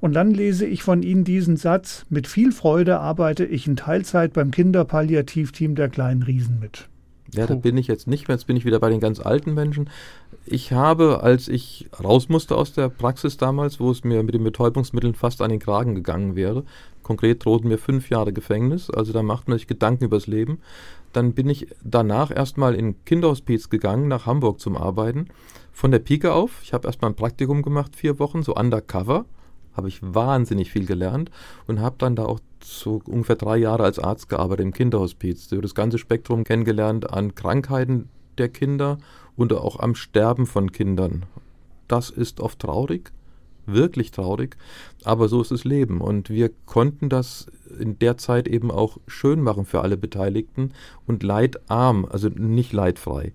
[0.00, 4.32] Und dann lese ich von Ihnen diesen Satz, mit viel Freude arbeite ich in Teilzeit
[4.32, 6.88] beim Kinderpalliativteam der kleinen Riesen mit.
[7.34, 9.54] Ja, da bin ich jetzt nicht mehr, jetzt bin ich wieder bei den ganz alten
[9.54, 9.90] Menschen.
[10.46, 14.44] Ich habe, als ich raus musste aus der Praxis damals, wo es mir mit den
[14.44, 16.62] Betäubungsmitteln fast an den Kragen gegangen wäre,
[17.02, 20.58] konkret drohten mir fünf Jahre Gefängnis, also da macht man sich Gedanken übers Leben.
[21.14, 25.28] Dann bin ich danach erstmal in Kinderhospiz gegangen, nach Hamburg zum Arbeiten.
[25.72, 29.24] Von der Pike auf, ich habe erstmal ein Praktikum gemacht, vier Wochen, so undercover
[29.76, 31.30] habe ich wahnsinnig viel gelernt
[31.66, 35.48] und habe dann da auch so ungefähr drei Jahre als Arzt gearbeitet im Kinderhospiz.
[35.48, 38.08] So das ganze Spektrum kennengelernt an Krankheiten
[38.38, 38.98] der Kinder
[39.36, 41.26] und auch am Sterben von Kindern.
[41.88, 43.12] Das ist oft traurig,
[43.66, 44.56] wirklich traurig,
[45.04, 46.00] aber so ist das Leben.
[46.00, 47.46] Und wir konnten das
[47.78, 50.72] in der Zeit eben auch schön machen für alle Beteiligten
[51.06, 53.32] und leidarm, also nicht leidfrei.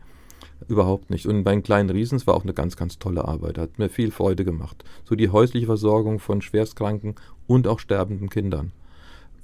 [0.67, 1.25] Überhaupt nicht.
[1.25, 3.57] Und bei den kleinen Riesens war auch eine ganz, ganz tolle Arbeit.
[3.57, 4.83] Hat mir viel Freude gemacht.
[5.05, 7.15] So die häusliche Versorgung von Schwerstkranken
[7.47, 8.71] und auch sterbenden Kindern.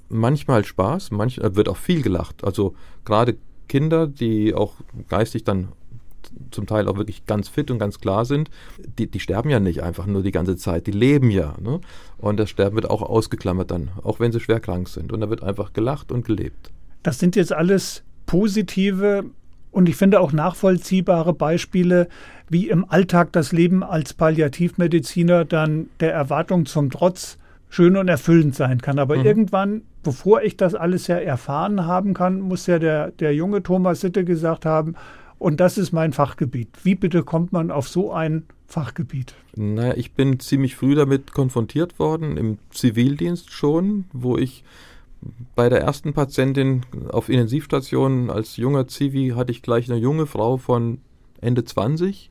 [0.08, 2.44] Manchmal Spaß, manchmal äh, wird auch viel gelacht.
[2.44, 2.74] Also
[3.04, 3.36] gerade
[3.68, 4.74] Kinder, die auch
[5.08, 5.68] geistig dann
[6.50, 8.50] zum Teil auch wirklich ganz fit und ganz klar sind,
[8.98, 11.54] die, die sterben ja nicht einfach nur die ganze Zeit, die leben ja.
[11.60, 11.80] Ne?
[12.18, 15.12] Und das Sterben wird auch ausgeklammert dann, auch wenn sie schwer krank sind.
[15.12, 16.70] Und da wird einfach gelacht und gelebt.
[17.02, 19.24] Das sind jetzt alles positive
[19.70, 22.08] und ich finde auch nachvollziehbare Beispiele,
[22.48, 28.54] wie im Alltag das Leben als Palliativmediziner dann der Erwartung zum Trotz schön und erfüllend
[28.54, 28.98] sein kann.
[28.98, 29.26] Aber mhm.
[29.26, 34.00] irgendwann, bevor ich das alles ja erfahren haben kann, muss ja der, der junge Thomas
[34.00, 34.94] Sitte gesagt haben,
[35.38, 36.68] und das ist mein Fachgebiet.
[36.82, 39.34] Wie bitte kommt man auf so ein Fachgebiet?
[39.54, 44.64] Naja, ich bin ziemlich früh damit konfrontiert worden, im Zivildienst schon, wo ich
[45.54, 50.56] bei der ersten Patientin auf Intensivstation als junger Zivi hatte ich gleich eine junge Frau
[50.56, 50.98] von
[51.40, 52.30] Ende 20.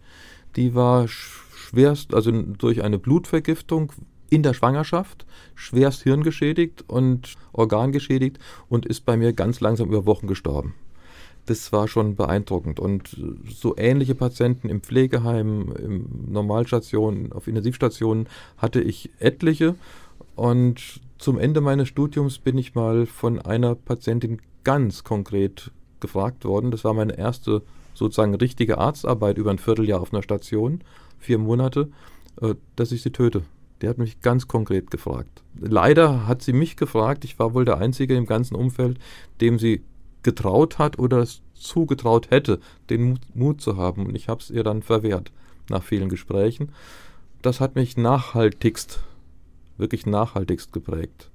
[0.55, 3.91] Die war schwerst, also durch eine Blutvergiftung
[4.29, 5.25] in der Schwangerschaft,
[5.55, 8.39] schwerst hirngeschädigt und organgeschädigt
[8.69, 10.73] und ist bei mir ganz langsam über Wochen gestorben.
[11.45, 12.79] Das war schon beeindruckend.
[12.79, 13.15] Und
[13.47, 18.27] so ähnliche Patienten im Pflegeheim, im Normalstation, auf Intensivstationen
[18.57, 19.75] hatte ich etliche.
[20.35, 26.71] Und zum Ende meines Studiums bin ich mal von einer Patientin ganz konkret gefragt worden.
[26.71, 27.61] Das war meine erste
[27.93, 30.81] sozusagen richtige Arztarbeit über ein Vierteljahr auf einer Station,
[31.19, 31.89] vier Monate,
[32.41, 33.43] äh, dass ich sie töte.
[33.81, 35.43] Die hat mich ganz konkret gefragt.
[35.59, 38.99] Leider hat sie mich gefragt, ich war wohl der Einzige im ganzen Umfeld,
[39.41, 39.83] dem sie
[40.25, 42.59] getraut hat oder es zugetraut hätte,
[42.89, 44.05] den Mut, zu haben.
[44.05, 45.31] Und ich habe es ihr dann verwehrt
[45.69, 46.73] nach vielen Gesprächen.
[47.41, 48.99] Das hat mich nachhaltigst,
[49.77, 51.29] wirklich nachhaltigst geprägt,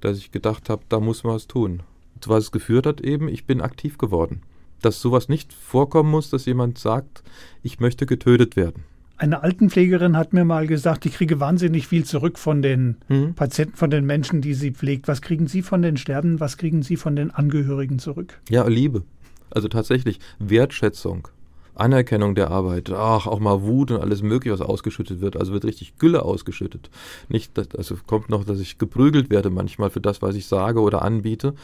[0.00, 1.82] dass ich gedacht habe, da muss man was tun.
[2.14, 4.42] Und was es geführt hat eben, ich bin aktiv geworden.
[4.82, 7.24] Dass sowas nicht vorkommen muss, dass jemand sagt,
[7.62, 8.84] ich möchte getötet werden.
[9.24, 13.32] Eine Altenpflegerin hat mir mal gesagt, ich kriege wahnsinnig viel zurück von den mhm.
[13.32, 15.08] Patienten, von den Menschen, die sie pflegt.
[15.08, 16.40] Was kriegen Sie von den Sterben?
[16.40, 18.38] Was kriegen Sie von den Angehörigen zurück?
[18.50, 19.02] Ja, Liebe.
[19.48, 21.28] Also tatsächlich Wertschätzung.
[21.74, 25.38] Anerkennung der Arbeit, ach, auch mal Wut und alles Mögliche, was ausgeschüttet wird.
[25.38, 26.90] Also wird richtig Gülle ausgeschüttet.
[27.30, 30.82] Nicht, dass, also kommt noch, dass ich geprügelt werde manchmal für das, was ich sage
[30.82, 31.54] oder anbiete.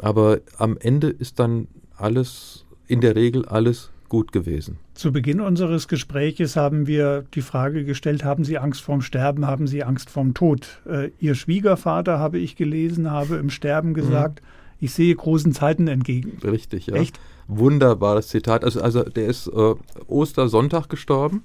[0.00, 4.78] Aber am Ende ist dann alles, in der Regel alles gut gewesen.
[4.92, 9.66] Zu Beginn unseres Gespräches haben wir die Frage gestellt, haben Sie Angst vorm Sterben, haben
[9.66, 10.82] Sie Angst vorm Tod?
[10.86, 14.46] Äh, Ihr Schwiegervater, habe ich gelesen, habe im Sterben gesagt, mhm.
[14.80, 16.38] ich sehe großen Zeiten entgegen.
[16.44, 16.96] Richtig, ja.
[16.96, 17.18] Echt?
[17.48, 18.64] wunderbares Zitat.
[18.64, 19.74] Also, also der ist äh,
[20.06, 21.42] Ostersonntag gestorben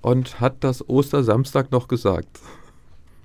[0.00, 2.40] und hat das Ostersamstag noch gesagt.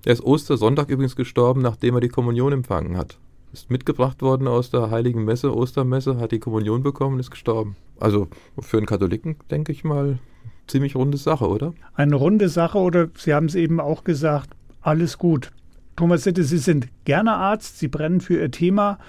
[0.04, 3.18] Er ist Ostersonntag übrigens gestorben, nachdem er die Kommunion empfangen hat.
[3.56, 7.78] Ist mitgebracht worden aus der Heiligen Messe, Ostermesse, hat die Kommunion bekommen ist gestorben.
[7.98, 8.28] Also
[8.60, 10.20] für einen Katholiken, denke ich mal,
[10.68, 11.74] ziemlich runde Sache, oder?
[11.94, 14.50] Eine runde Sache oder Sie haben es eben auch gesagt,
[14.82, 15.54] alles gut.
[15.96, 19.00] Thomas Sitte, Sie sind gerne Arzt, Sie brennen für Ihr Thema.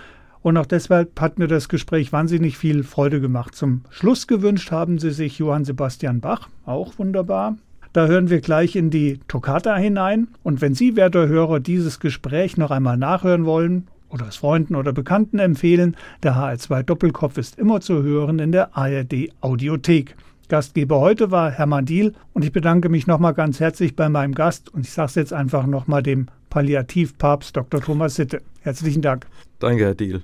[0.42, 3.56] Und auch deshalb hat mir das Gespräch wahnsinnig viel Freude gemacht.
[3.56, 7.56] Zum Schluss gewünscht haben Sie sich Johann Sebastian Bach, auch wunderbar.
[7.92, 10.28] Da hören wir gleich in die Toccata hinein.
[10.44, 14.92] Und wenn Sie, werte Hörer, dieses Gespräch noch einmal nachhören wollen oder es Freunden oder
[14.92, 20.16] Bekannten empfehlen, der HR2 Doppelkopf ist immer zu hören in der ARD Audiothek.
[20.48, 24.72] Gastgeber heute war Hermann Diel und ich bedanke mich nochmal ganz herzlich bei meinem Gast
[24.72, 27.80] und ich sage es jetzt einfach nochmal dem Palliativpapst Dr.
[27.80, 28.40] Thomas Sitte.
[28.60, 29.26] Herzlichen Dank.
[29.58, 30.22] Danke, Herr Diel.